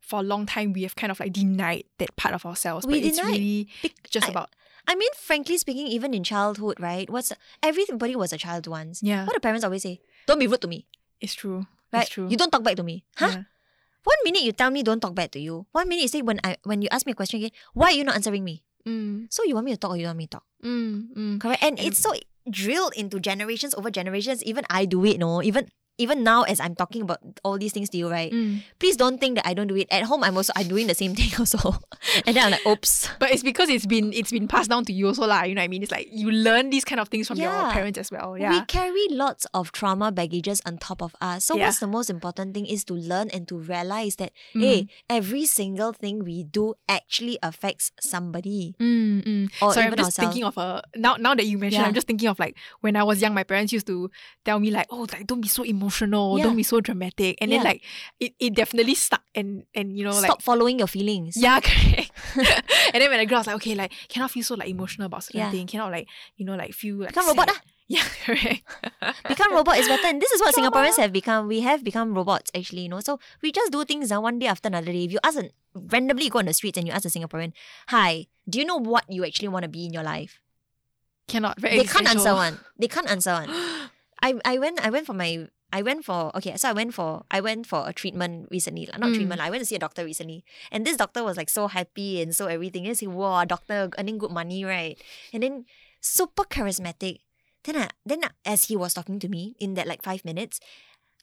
for 0.00 0.20
a 0.20 0.22
long 0.22 0.46
time 0.46 0.72
we 0.72 0.82
have 0.84 0.96
kind 0.96 1.10
of 1.10 1.20
like 1.20 1.32
denied 1.32 1.84
that 1.98 2.16
part 2.16 2.34
of 2.34 2.46
ourselves. 2.46 2.86
We 2.86 3.00
but 3.00 3.06
it's 3.08 3.22
really 3.22 3.68
just 4.10 4.26
I- 4.28 4.30
about 4.30 4.50
I 4.86 4.94
mean, 4.94 5.10
frankly 5.16 5.58
speaking, 5.58 5.86
even 5.88 6.14
in 6.14 6.24
childhood, 6.24 6.80
right? 6.80 7.08
What's 7.10 7.30
everybody 7.62 8.16
was 8.16 8.32
a 8.32 8.38
child 8.38 8.66
once. 8.66 9.02
yeah. 9.02 9.26
What 9.26 9.34
do 9.34 9.40
parents 9.40 9.62
always 9.64 9.82
say? 9.82 10.00
Don't 10.26 10.38
be 10.38 10.46
rude 10.46 10.62
to 10.62 10.68
me, 10.68 10.86
It's 11.20 11.34
true. 11.34 11.66
right? 11.92 12.02
It's 12.02 12.10
true. 12.10 12.26
You 12.28 12.38
don't 12.38 12.50
talk 12.50 12.64
back 12.64 12.76
to 12.76 12.82
me, 12.82 13.04
huh? 13.16 13.28
Yeah. 13.34 13.42
One 14.04 14.20
minute 14.24 14.42
you 14.42 14.52
tell 14.52 14.70
me 14.70 14.82
don't 14.82 15.00
talk 15.00 15.14
back 15.14 15.30
to 15.32 15.40
you. 15.40 15.66
One 15.72 15.88
minute 15.88 16.02
you 16.02 16.08
say 16.08 16.22
when 16.22 16.40
I 16.44 16.56
when 16.64 16.82
you 16.82 16.88
ask 16.90 17.04
me 17.06 17.12
a 17.12 17.18
question 17.18 17.38
again, 17.40 17.52
why 17.74 17.92
are 17.92 17.96
you 17.98 18.04
not 18.04 18.14
answering 18.16 18.44
me? 18.44 18.64
Mm, 18.86 19.26
So 19.28 19.44
you 19.44 19.54
want 19.54 19.66
me 19.66 19.72
to 19.72 19.80
talk 19.80 19.90
or 19.92 19.96
you 20.00 20.06
want 20.06 20.16
me 20.18 20.26
to 20.26 20.38
talk? 20.40 20.44
mm, 20.64 21.12
mm. 21.12 21.36
Correct. 21.40 21.62
And, 21.62 21.78
And- 21.78 21.86
it's 21.88 21.98
so 21.98 22.14
drilled 22.48 22.94
into 22.96 23.20
generations 23.20 23.74
over 23.76 23.90
generations. 23.90 24.40
Even 24.44 24.64
I 24.70 24.86
do 24.88 25.04
it, 25.04 25.18
no. 25.18 25.42
Even 25.42 25.68
even 25.98 26.22
now 26.22 26.42
as 26.42 26.60
I'm 26.60 26.74
talking 26.74 27.02
about 27.02 27.18
all 27.44 27.58
these 27.58 27.72
things 27.72 27.90
to 27.90 27.98
you, 27.98 28.08
right? 28.10 28.32
Mm. 28.32 28.62
Please 28.78 28.96
don't 28.96 29.18
think 29.18 29.36
that 29.36 29.46
I 29.46 29.52
don't 29.54 29.66
do 29.66 29.76
it. 29.76 29.88
At 29.90 30.04
home 30.04 30.22
I'm 30.24 30.36
also 30.36 30.52
I'm 30.56 30.68
doing 30.68 30.86
the 30.86 30.94
same 30.94 31.14
thing 31.18 31.30
also. 31.38 31.78
and 32.26 32.36
then 32.36 32.44
I'm 32.46 32.50
like, 32.52 32.66
oops. 32.66 33.08
But 33.18 33.30
it's 33.30 33.42
because 33.42 33.68
it's 33.68 33.86
been 33.86 34.12
it's 34.12 34.30
been 34.30 34.48
passed 34.48 34.70
down 34.70 34.84
to 34.86 34.92
you 34.92 35.08
also 35.08 35.26
lah. 35.26 35.42
You 35.42 35.54
know 35.54 35.60
what 35.60 35.64
I 35.64 35.68
mean? 35.68 35.82
It's 35.82 35.92
like 35.92 36.08
you 36.10 36.30
learn 36.30 36.70
these 36.70 36.84
kind 36.84 37.00
of 37.00 37.08
things 37.08 37.26
from 37.28 37.38
your 37.38 37.50
parents 37.70 37.98
as 37.98 38.10
well. 38.10 38.38
Yeah. 38.38 38.50
We 38.50 38.64
carry 38.66 39.06
lots 39.10 39.44
of 39.54 39.72
trauma 39.72 40.12
baggages 40.12 40.62
on 40.64 40.78
top 40.78 41.02
of 41.02 41.14
us. 41.20 41.44
So 41.44 41.56
Yeah. 41.56 41.66
what's 41.66 41.80
the 41.80 41.86
most 41.90 42.10
important 42.10 42.54
thing 42.54 42.66
is 42.66 42.84
to 42.86 42.94
learn 42.94 43.28
and 43.30 43.46
to 43.48 43.58
realize 43.58 44.16
that 44.16 44.32
Mm. 44.54 44.60
hey, 44.62 44.78
every 45.10 45.44
single 45.46 45.92
thing 45.92 46.22
we 46.24 46.44
do 46.44 46.74
actually 46.88 47.38
affects 47.42 47.90
somebody. 48.00 48.74
Mm, 48.78 49.22
mm. 49.24 49.44
Or 49.62 49.72
Sorry, 49.74 49.86
I'm 49.86 49.96
just 49.96 50.16
thinking 50.16 50.44
of 50.44 50.56
a 50.58 50.82
now. 50.96 51.16
Now 51.16 51.34
that 51.34 51.44
you 51.46 51.58
mentioned, 51.58 51.82
Yeah. 51.82 51.88
I'm 51.88 51.94
just 51.94 52.06
thinking 52.06 52.28
of 52.28 52.38
like 52.38 52.56
when 52.80 52.94
I 52.96 53.02
was 53.02 53.20
young, 53.20 53.34
my 53.34 53.42
parents 53.44 53.72
used 53.72 53.86
to 53.88 54.10
tell 54.44 54.60
me 54.60 54.70
like, 54.70 54.86
"Oh, 54.90 55.06
like 55.12 55.26
don't 55.26 55.40
be 55.40 55.48
so 55.48 55.62
emotional, 55.64 55.87
Yeah. 55.90 56.44
don't 56.44 56.56
be 56.56 56.62
so 56.62 56.80
dramatic," 56.80 57.38
and 57.40 57.50
then 57.52 57.64
like 57.64 57.82
it, 58.20 58.34
it 58.38 58.54
definitely 58.54 58.94
stuck 58.94 59.22
and 59.34 59.64
and 59.74 59.96
you 59.96 60.04
know 60.04 60.12
Stop 60.12 60.28
like 60.28 60.42
following 60.42 60.78
your 60.78 60.88
feelings. 60.88 61.36
yeah, 61.36 61.60
correct. 61.64 62.12
and 62.92 62.98
then 63.00 63.10
when 63.10 63.20
I 63.20 63.24
grew 63.24 63.36
I 63.36 63.40
was 63.40 63.46
like, 63.46 63.56
okay, 63.56 63.74
like 63.74 63.92
cannot 64.08 64.30
feel 64.30 64.42
so 64.42 64.54
like 64.54 64.68
emotional 64.68 65.06
about 65.06 65.24
certain 65.24 65.40
Yeah. 65.40 65.50
thing, 65.50 65.66
cannot 65.66 65.90
like 65.92 66.08
you 66.36 66.44
know 66.44 66.54
like 66.56 66.72
feel 66.72 66.96
like 66.96 67.08
Become 67.14 67.28
robot 67.28 67.48
ah. 67.50 67.60
Yeah, 67.88 68.04
correct. 68.22 68.68
Become 69.26 69.54
robot 69.56 69.78
is 69.78 69.88
better. 69.88 70.08
And 70.08 70.20
this 70.20 70.30
is 70.30 70.42
what. 70.42 70.54
Singaporeans 70.54 70.98
have 71.00 71.10
become. 71.10 71.48
We 71.48 71.60
have 71.64 71.82
become 71.82 72.12
robots 72.12 72.50
actually, 72.54 72.82
you 72.82 72.90
know. 72.90 73.00
So 73.00 73.18
we 73.40 73.50
just 73.50 73.72
do 73.72 73.82
things 73.88 74.12
uh, 74.12 74.20
one 74.20 74.38
day 74.38 74.46
after 74.46 74.68
another 74.68 74.92
day. 74.92 75.04
If 75.08 75.12
you 75.12 75.18
ask 75.24 75.38
an, 75.38 75.48
randomly 75.72 76.24
you 76.24 76.30
go 76.30 76.38
on 76.38 76.44
the 76.44 76.52
streets 76.52 76.76
and 76.76 76.86
you 76.86 76.92
ask 76.92 77.06
a 77.06 77.08
Singaporean, 77.08 77.54
Hi, 77.88 78.26
do 78.46 78.58
you 78.60 78.66
know 78.66 78.76
what 78.76 79.08
you 79.08 79.24
actually 79.24 79.48
want 79.48 79.62
to 79.64 79.70
be 79.72 79.86
in 79.86 79.94
your 79.94 80.02
life? 80.02 80.38
cannot. 81.28 81.60
They 81.60 81.84
can't 81.84 82.08
answer 82.08 82.34
one. 82.34 82.58
They 82.78 82.88
can't 82.88 83.08
answer 83.10 83.32
one. 83.32 83.48
I, 84.22 84.34
I 84.44 84.58
went 84.58 84.84
I 84.84 84.90
went 84.90 85.06
for 85.06 85.14
my 85.14 85.48
I 85.72 85.82
went 85.82 86.04
for 86.04 86.34
okay, 86.36 86.56
so 86.56 86.68
I 86.68 86.72
went 86.72 86.94
for 86.94 87.24
I 87.30 87.40
went 87.40 87.66
for 87.66 87.84
a 87.86 87.92
treatment 87.92 88.48
recently. 88.50 88.88
Not 88.96 89.10
Mm. 89.10 89.14
treatment. 89.14 89.40
I 89.40 89.50
went 89.50 89.60
to 89.60 89.66
see 89.66 89.76
a 89.76 89.78
doctor 89.78 90.04
recently. 90.04 90.44
And 90.72 90.86
this 90.86 90.96
doctor 90.96 91.22
was 91.22 91.36
like 91.36 91.50
so 91.50 91.68
happy 91.68 92.22
and 92.22 92.34
so 92.34 92.46
everything. 92.46 92.86
And 92.86 92.96
say, 92.96 93.06
wow, 93.06 93.44
doctor 93.44 93.90
earning 93.98 94.16
good 94.18 94.30
money, 94.32 94.64
right? 94.64 94.96
And 95.32 95.42
then 95.42 95.66
super 96.00 96.44
charismatic. 96.44 97.20
Then 97.64 97.76
I, 97.76 97.90
then 98.06 98.24
I- 98.24 98.30
as 98.46 98.64
he 98.64 98.76
was 98.76 98.94
talking 98.94 99.18
to 99.20 99.28
me 99.28 99.56
in 99.60 99.74
that 99.74 99.86
like 99.86 100.02
five 100.02 100.24
minutes, 100.24 100.58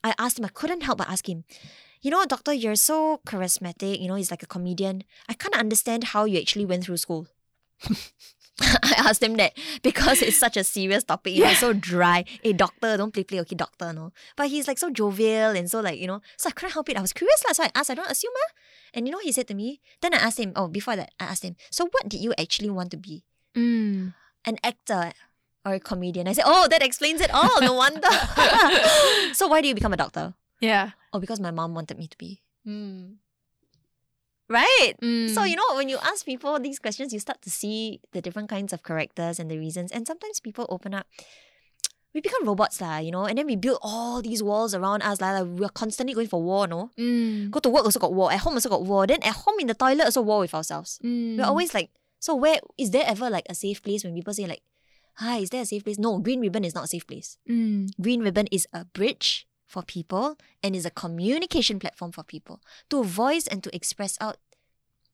I 0.04 0.14
asked 0.20 0.38
him, 0.38 0.46
I 0.46 0.50
couldn't 0.50 0.82
help 0.84 1.00
but 1.00 1.10
ask 1.10 1.28
him, 1.28 1.46
you 2.02 2.12
know, 2.12 2.24
doctor, 2.26 2.54
you're 2.54 2.76
so 2.76 3.22
charismatic, 3.26 4.00
you 4.00 4.08
know, 4.08 4.14
he's 4.16 4.30
like 4.30 4.44
a 4.44 4.48
comedian. 4.48 5.04
I 5.28 5.34
can't 5.34 5.56
understand 5.58 6.04
how 6.14 6.26
you 6.26 6.38
actually 6.40 6.66
went 6.68 6.84
through 6.84 6.98
school. 6.98 7.26
I 8.62 8.94
asked 9.10 9.22
him 9.22 9.36
that 9.36 9.54
because 9.84 10.22
it's 10.22 10.38
such 10.40 10.56
a 10.56 10.64
serious 10.64 11.04
topic, 11.04 11.34
you 11.36 11.44
know, 11.44 11.50
Yeah. 11.52 11.58
so 11.60 11.74
dry. 11.74 12.24
Hey, 12.42 12.54
doctor, 12.54 12.96
don't 12.98 13.14
play 13.14 13.24
play, 13.24 13.40
okay, 13.42 13.56
doctor, 13.56 13.92
no. 13.92 14.12
But 14.38 14.48
he's 14.48 14.68
like 14.68 14.78
so 14.78 14.90
jovial 14.90 15.52
and 15.52 15.70
so 15.70 15.82
like, 15.82 16.00
you 16.00 16.08
know, 16.08 16.22
so 16.38 16.48
I 16.50 16.52
couldn't 16.54 16.72
help 16.74 16.88
it. 16.90 16.98
I 16.98 17.02
was 17.02 17.12
curious, 17.12 17.44
lah. 17.46 17.52
So 17.54 17.64
I 17.64 17.72
asked, 17.76 17.92
I 17.92 17.96
don't 17.96 18.10
assume, 18.10 18.32
ah. 18.34 18.52
And 18.94 19.06
you 19.08 19.12
know 19.12 19.18
what 19.20 19.26
he 19.26 19.34
said 19.36 19.48
to 19.50 19.54
me? 19.56 19.82
Then 20.02 20.14
I 20.14 20.18
asked 20.24 20.40
him, 20.40 20.54
oh, 20.56 20.68
before 20.70 20.96
that, 20.96 21.12
I 21.20 21.26
asked 21.26 21.44
him, 21.44 21.56
so 21.70 21.86
what 21.92 22.08
did 22.08 22.22
you 22.22 22.34
actually 22.40 22.70
want 22.70 22.92
to 22.92 22.98
be? 22.98 23.26
Mm. 23.58 24.14
An 24.46 24.58
actor 24.64 25.12
or 25.66 25.74
a 25.74 25.80
comedian? 25.80 26.28
I 26.30 26.34
said, 26.34 26.46
oh, 26.48 26.68
that 26.72 26.82
explains 26.82 27.20
it 27.20 27.34
all. 27.34 27.60
No 27.60 27.74
wonder. 27.74 28.08
so 29.34 29.48
why 29.48 29.60
do 29.62 29.68
you 29.68 29.76
become 29.76 29.92
a 29.94 29.98
doctor? 29.98 30.34
Yeah. 30.62 30.92
Oh, 31.12 31.20
because 31.20 31.40
my 31.42 31.52
mom 31.52 31.74
wanted 31.76 31.98
me 32.00 32.08
to 32.08 32.18
be. 32.18 32.40
Mm. 32.66 33.16
Right? 34.48 34.94
So, 35.02 35.42
Mm. 35.42 35.50
you 35.50 35.56
know, 35.58 35.74
when 35.76 35.90
you 35.90 35.98
ask 35.98 36.26
people 36.26 36.54
these 36.60 36.78
questions, 36.78 37.12
you 37.14 37.20
start 37.20 37.42
to 37.42 37.50
see 37.50 38.00
the 38.14 38.22
different 38.22 38.48
kinds 38.50 38.74
of 38.74 38.84
characters 38.84 39.40
and 39.40 39.50
the 39.50 39.58
reasons. 39.58 39.92
And 39.92 40.06
sometimes 40.06 40.40
people 40.40 40.66
open 40.70 40.94
up. 40.94 41.08
We 42.16 42.22
become 42.24 42.48
robots, 42.48 42.80
lah, 42.80 43.04
you 43.04 43.12
know, 43.12 43.26
and 43.28 43.36
then 43.38 43.44
we 43.46 43.58
build 43.60 43.80
all 43.84 44.22
these 44.24 44.40
walls 44.40 44.72
around 44.72 45.04
us. 45.04 45.20
lah. 45.20 45.36
Like, 45.36 45.52
we're 45.60 45.76
constantly 45.76 46.14
going 46.16 46.32
for 46.32 46.40
war, 46.40 46.64
no? 46.64 46.88
Mm. 46.96 47.52
Go 47.52 47.60
to 47.60 47.68
work 47.68 47.84
also 47.84 48.00
got 48.00 48.14
war. 48.16 48.32
At 48.32 48.40
home 48.40 48.54
also 48.56 48.70
got 48.72 48.88
war. 48.88 49.04
Then 49.06 49.20
at 49.20 49.36
home 49.44 49.60
in 49.60 49.68
the 49.68 49.76
toilet 49.76 50.06
also 50.08 50.22
war 50.24 50.40
with 50.40 50.54
ourselves. 50.56 50.96
Mm. 51.04 51.36
We're 51.36 51.44
always 51.52 51.74
like, 51.76 51.92
so 52.24 52.32
where 52.34 52.64
is 52.80 52.92
there 52.96 53.04
ever 53.04 53.28
like 53.30 53.44
a 53.52 53.56
safe 53.56 53.84
place 53.84 54.06
when 54.08 54.16
people 54.16 54.32
say 54.32 54.48
like, 54.48 54.64
hi, 55.20 55.40
is 55.44 55.50
there 55.52 55.64
a 55.64 55.66
safe 55.68 55.84
place? 55.84 56.00
No, 56.00 56.20
green 56.24 56.40
ribbon 56.40 56.64
is 56.64 56.72
not 56.74 56.86
a 56.86 56.88
safe 56.88 57.04
place. 57.06 57.36
Mm. 57.52 57.92
Green 58.00 58.22
Ribbon 58.24 58.48
is 58.48 58.64
a 58.72 58.86
bridge 58.86 59.44
for 59.68 59.84
people 59.84 60.38
and 60.64 60.76
is 60.76 60.86
a 60.86 60.92
communication 60.92 61.80
platform 61.80 62.12
for 62.12 62.24
people 62.24 62.62
to 62.90 63.04
voice 63.04 63.48
and 63.48 63.64
to 63.64 63.74
express 63.76 64.18
out 64.22 64.38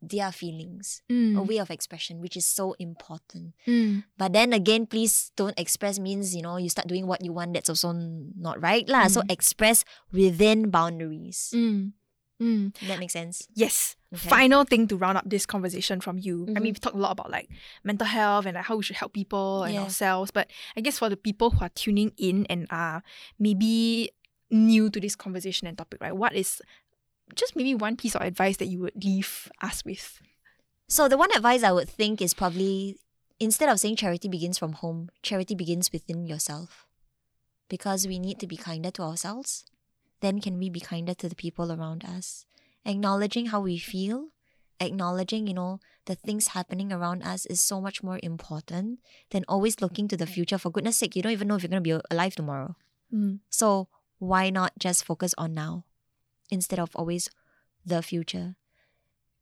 their 0.02 0.32
feelings, 0.32 1.04
Mm. 1.12 1.38
a 1.38 1.44
way 1.44 1.58
of 1.62 1.70
expression, 1.70 2.20
which 2.22 2.36
is 2.36 2.44
so 2.44 2.74
important. 2.80 3.54
Mm. 3.68 4.04
But 4.18 4.34
then 4.34 4.52
again, 4.52 4.88
please 4.88 5.32
don't 5.38 5.54
express 5.60 6.00
means, 6.00 6.34
you 6.36 6.42
know, 6.42 6.58
you 6.58 6.70
start 6.70 6.88
doing 6.88 7.06
what 7.06 7.24
you 7.24 7.32
want. 7.32 7.54
That's 7.54 7.70
also 7.70 7.94
not 7.94 8.58
right. 8.62 8.88
lah. 8.90 9.08
So 9.08 9.22
Mm. 9.22 9.30
express 9.32 9.86
within 10.12 10.72
boundaries. 10.74 11.54
Mm. 11.54 11.94
Mm. 12.42 12.74
That 12.90 12.98
makes 12.98 13.14
sense. 13.14 13.46
Yes. 13.54 13.96
Okay. 14.12 14.28
Final 14.28 14.66
thing 14.66 14.88
to 14.90 14.98
round 14.98 15.22
up 15.22 15.30
this 15.30 15.46
conversation 15.46 16.02
from 16.02 16.18
you. 16.18 16.50
I 16.50 16.58
Mhm. 16.58 16.62
mean, 16.66 16.74
we 16.74 16.82
talked 16.82 16.98
a 16.98 17.00
lot 17.00 17.14
about 17.14 17.30
like 17.30 17.48
mental 17.86 18.08
health 18.10 18.50
and 18.50 18.58
like 18.58 18.66
how 18.66 18.78
we 18.78 18.84
should 18.84 18.98
help 18.98 19.14
people 19.14 19.62
and 19.64 19.76
Yeah. 19.78 19.84
ourselves. 19.86 20.34
But 20.34 20.50
I 20.76 20.82
guess 20.82 20.98
for 20.98 21.10
the 21.14 21.16
people 21.16 21.52
who 21.54 21.62
are 21.62 21.70
tuning 21.70 22.10
in 22.18 22.50
and 22.50 22.66
are 22.74 23.06
maybe 23.38 24.10
new 24.52 24.90
to 24.90 25.00
this 25.00 25.16
conversation 25.16 25.68
and 25.68 25.78
topic, 25.78 26.02
right? 26.02 26.16
What 26.16 26.34
is 26.34 26.62
just 27.36 27.56
maybe 27.56 27.74
one 27.74 27.96
piece 27.96 28.16
of 28.16 28.22
advice 28.22 28.58
that 28.58 28.68
you 28.68 28.80
would 28.80 29.04
leave 29.04 29.52
us 29.62 29.84
with? 29.86 30.22
So 30.88 31.08
the 31.08 31.18
one 31.18 31.32
advice 31.36 31.64
I 31.64 31.72
would 31.72 31.90
think 31.90 32.22
is 32.22 32.34
probably 32.34 32.98
instead 33.40 33.70
of 33.70 33.80
saying 33.80 33.96
charity 33.96 34.28
begins 34.28 34.58
from 34.58 34.74
home, 34.74 35.10
charity 35.24 35.56
begins 35.56 35.92
within 35.92 36.26
yourself. 36.26 36.86
Because 37.70 38.06
we 38.06 38.20
need 38.20 38.40
to 38.40 38.48
be 38.48 38.58
kinder 38.58 38.92
to 38.92 39.02
ourselves. 39.02 39.66
Then 40.20 40.40
can 40.42 40.60
we 40.60 40.70
be 40.70 40.80
kinder 40.80 41.14
to 41.16 41.28
the 41.28 41.36
people 41.36 41.72
around 41.72 42.06
us? 42.06 42.46
Acknowledging 42.86 43.48
how 43.48 43.62
we 43.62 43.78
feel, 43.78 44.28
acknowledging, 44.80 45.48
you 45.48 45.54
know, 45.54 45.80
the 46.06 46.16
things 46.16 46.50
happening 46.50 46.92
around 46.92 47.24
us 47.24 47.46
is 47.46 47.62
so 47.62 47.80
much 47.80 48.04
more 48.04 48.20
important 48.22 49.00
than 49.30 49.46
always 49.48 49.82
looking 49.82 50.08
to 50.10 50.18
the 50.18 50.28
future. 50.28 50.58
For 50.58 50.70
goodness 50.70 50.98
sake, 50.98 51.16
you 51.16 51.22
don't 51.22 51.32
even 51.32 51.48
know 51.48 51.56
if 51.56 51.64
you're 51.64 51.70
going 51.70 51.84
to 51.84 51.98
be 51.98 52.04
alive 52.12 52.36
tomorrow. 52.36 52.76
Mm. 53.14 53.40
So 53.50 53.88
why 54.22 54.54
not 54.54 54.78
just 54.78 55.02
focus 55.04 55.34
on 55.42 55.58
now 55.58 55.82
instead 56.54 56.78
of 56.78 56.94
always 56.94 57.26
the 57.82 58.06
future? 58.06 58.54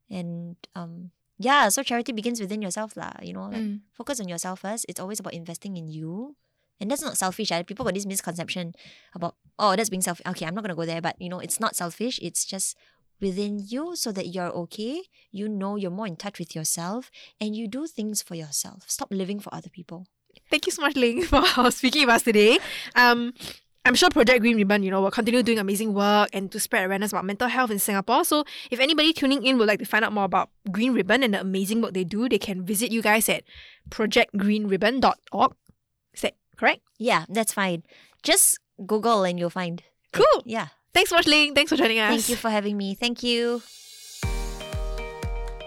And 0.09 0.55
um 0.75 1.11
yeah, 1.37 1.69
so 1.69 1.83
charity 1.83 2.11
begins 2.11 2.39
within 2.39 2.61
yourself 2.63 2.95
lah. 2.95 3.13
You 3.21 3.33
know, 3.35 3.47
like 3.51 3.63
Mm. 3.63 3.81
focus 3.95 4.19
on 4.19 4.27
yourself 4.27 4.63
first. 4.63 4.85
It's 4.87 4.99
always 4.99 5.19
about 5.19 5.33
investing 5.35 5.75
in 5.77 5.87
you. 5.91 6.35
And 6.79 6.87
that's 6.91 7.03
not 7.03 7.19
selfish. 7.19 7.51
ah. 7.51 7.59
People 7.63 7.83
got 7.83 7.93
this 7.93 8.07
misconception 8.07 8.71
about, 9.13 9.35
oh, 9.59 9.75
that's 9.75 9.91
being 9.91 10.01
selfish. 10.03 10.23
Okay, 10.31 10.45
I'm 10.47 10.55
not 10.55 10.63
gonna 10.63 10.75
go 10.79 10.87
there, 10.87 11.03
but 11.03 11.15
you 11.19 11.27
know, 11.27 11.39
it's 11.43 11.59
not 11.59 11.75
selfish. 11.75 12.19
It's 12.23 12.43
just 12.47 12.75
within 13.19 13.59
you 13.59 13.95
so 13.99 14.11
that 14.15 14.27
you're 14.31 14.51
okay. 14.67 15.03
You 15.31 15.47
know 15.51 15.75
you're 15.75 15.91
more 15.91 16.07
in 16.07 16.15
touch 16.15 16.39
with 16.39 16.55
yourself 16.55 17.11
and 17.39 17.55
you 17.55 17.67
do 17.67 17.83
things 17.87 18.23
for 18.23 18.35
yourself. 18.35 18.87
Stop 18.87 19.11
living 19.11 19.39
for 19.43 19.51
other 19.53 19.67
people. 19.69 20.07
Thank 20.49 20.67
you 20.67 20.71
so 20.71 20.81
much, 20.81 20.95
Ling, 20.95 21.23
for 21.27 21.71
speaking 21.71 22.07
with 22.07 22.15
us 22.15 22.23
today. 22.23 22.59
Um, 22.95 23.33
I'm 23.89 23.95
sure 23.95 24.11
Project 24.11 24.41
Green 24.41 24.55
Ribbon, 24.55 24.83
you 24.83 24.91
know, 24.91 25.01
will 25.01 25.09
continue 25.09 25.41
doing 25.41 25.57
amazing 25.57 25.95
work 25.95 26.29
and 26.31 26.51
to 26.51 26.59
spread 26.59 26.85
awareness 26.85 27.11
about 27.11 27.25
mental 27.25 27.47
health 27.47 27.71
in 27.71 27.79
Singapore. 27.79 28.23
So 28.23 28.43
if 28.69 28.79
anybody 28.79 29.13
tuning 29.13 29.43
in 29.43 29.57
would 29.57 29.67
like 29.67 29.79
to 29.79 29.85
find 29.85 30.05
out 30.05 30.13
more 30.13 30.25
about 30.25 30.51
Green 30.71 30.93
Ribbon 30.93 31.23
and 31.23 31.33
the 31.33 31.41
amazing 31.41 31.81
work 31.81 31.93
they 31.93 32.03
do, 32.03 32.29
they 32.29 32.37
can 32.37 32.63
visit 32.63 32.91
you 32.91 33.01
guys 33.01 33.27
at 33.29 33.45
projectgreenribbon.org. 33.89 35.53
Is 36.13 36.21
that 36.21 36.35
correct? 36.55 36.81
Yeah, 36.99 37.25
that's 37.29 37.51
fine. 37.51 37.81
Just 38.21 38.59
Google 38.85 39.23
and 39.23 39.39
you'll 39.39 39.49
find. 39.49 39.79
it. 39.79 39.85
Cool. 40.13 40.43
Yeah. 40.45 40.67
Thanks 40.93 41.09
for 41.09 41.15
watching. 41.15 41.55
Thanks 41.55 41.71
for 41.71 41.75
joining 41.75 41.97
us. 41.97 42.11
Thank 42.11 42.29
you 42.29 42.35
for 42.35 42.51
having 42.51 42.77
me. 42.77 42.93
Thank 42.93 43.23
you. 43.23 43.63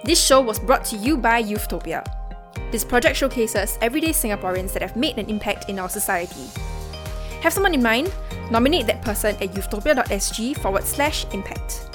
This 0.04 0.24
show 0.24 0.40
was 0.40 0.60
brought 0.60 0.84
to 0.86 0.96
you 0.96 1.16
by 1.16 1.42
Youthtopia. 1.42 2.06
This 2.70 2.84
project 2.84 3.16
showcases 3.16 3.78
everyday 3.82 4.10
Singaporeans 4.10 4.72
that 4.74 4.82
have 4.82 4.94
made 4.94 5.18
an 5.18 5.26
impact 5.26 5.68
in 5.68 5.80
our 5.80 5.88
society. 5.88 6.46
Have 7.42 7.52
someone 7.52 7.74
in 7.74 7.82
mind? 7.82 8.12
Nominate 8.52 8.86
that 8.86 9.02
person 9.02 9.34
at 9.42 9.50
youthtopia.sg 9.52 10.56
forward 10.58 10.84
slash 10.84 11.26
impact. 11.34 11.91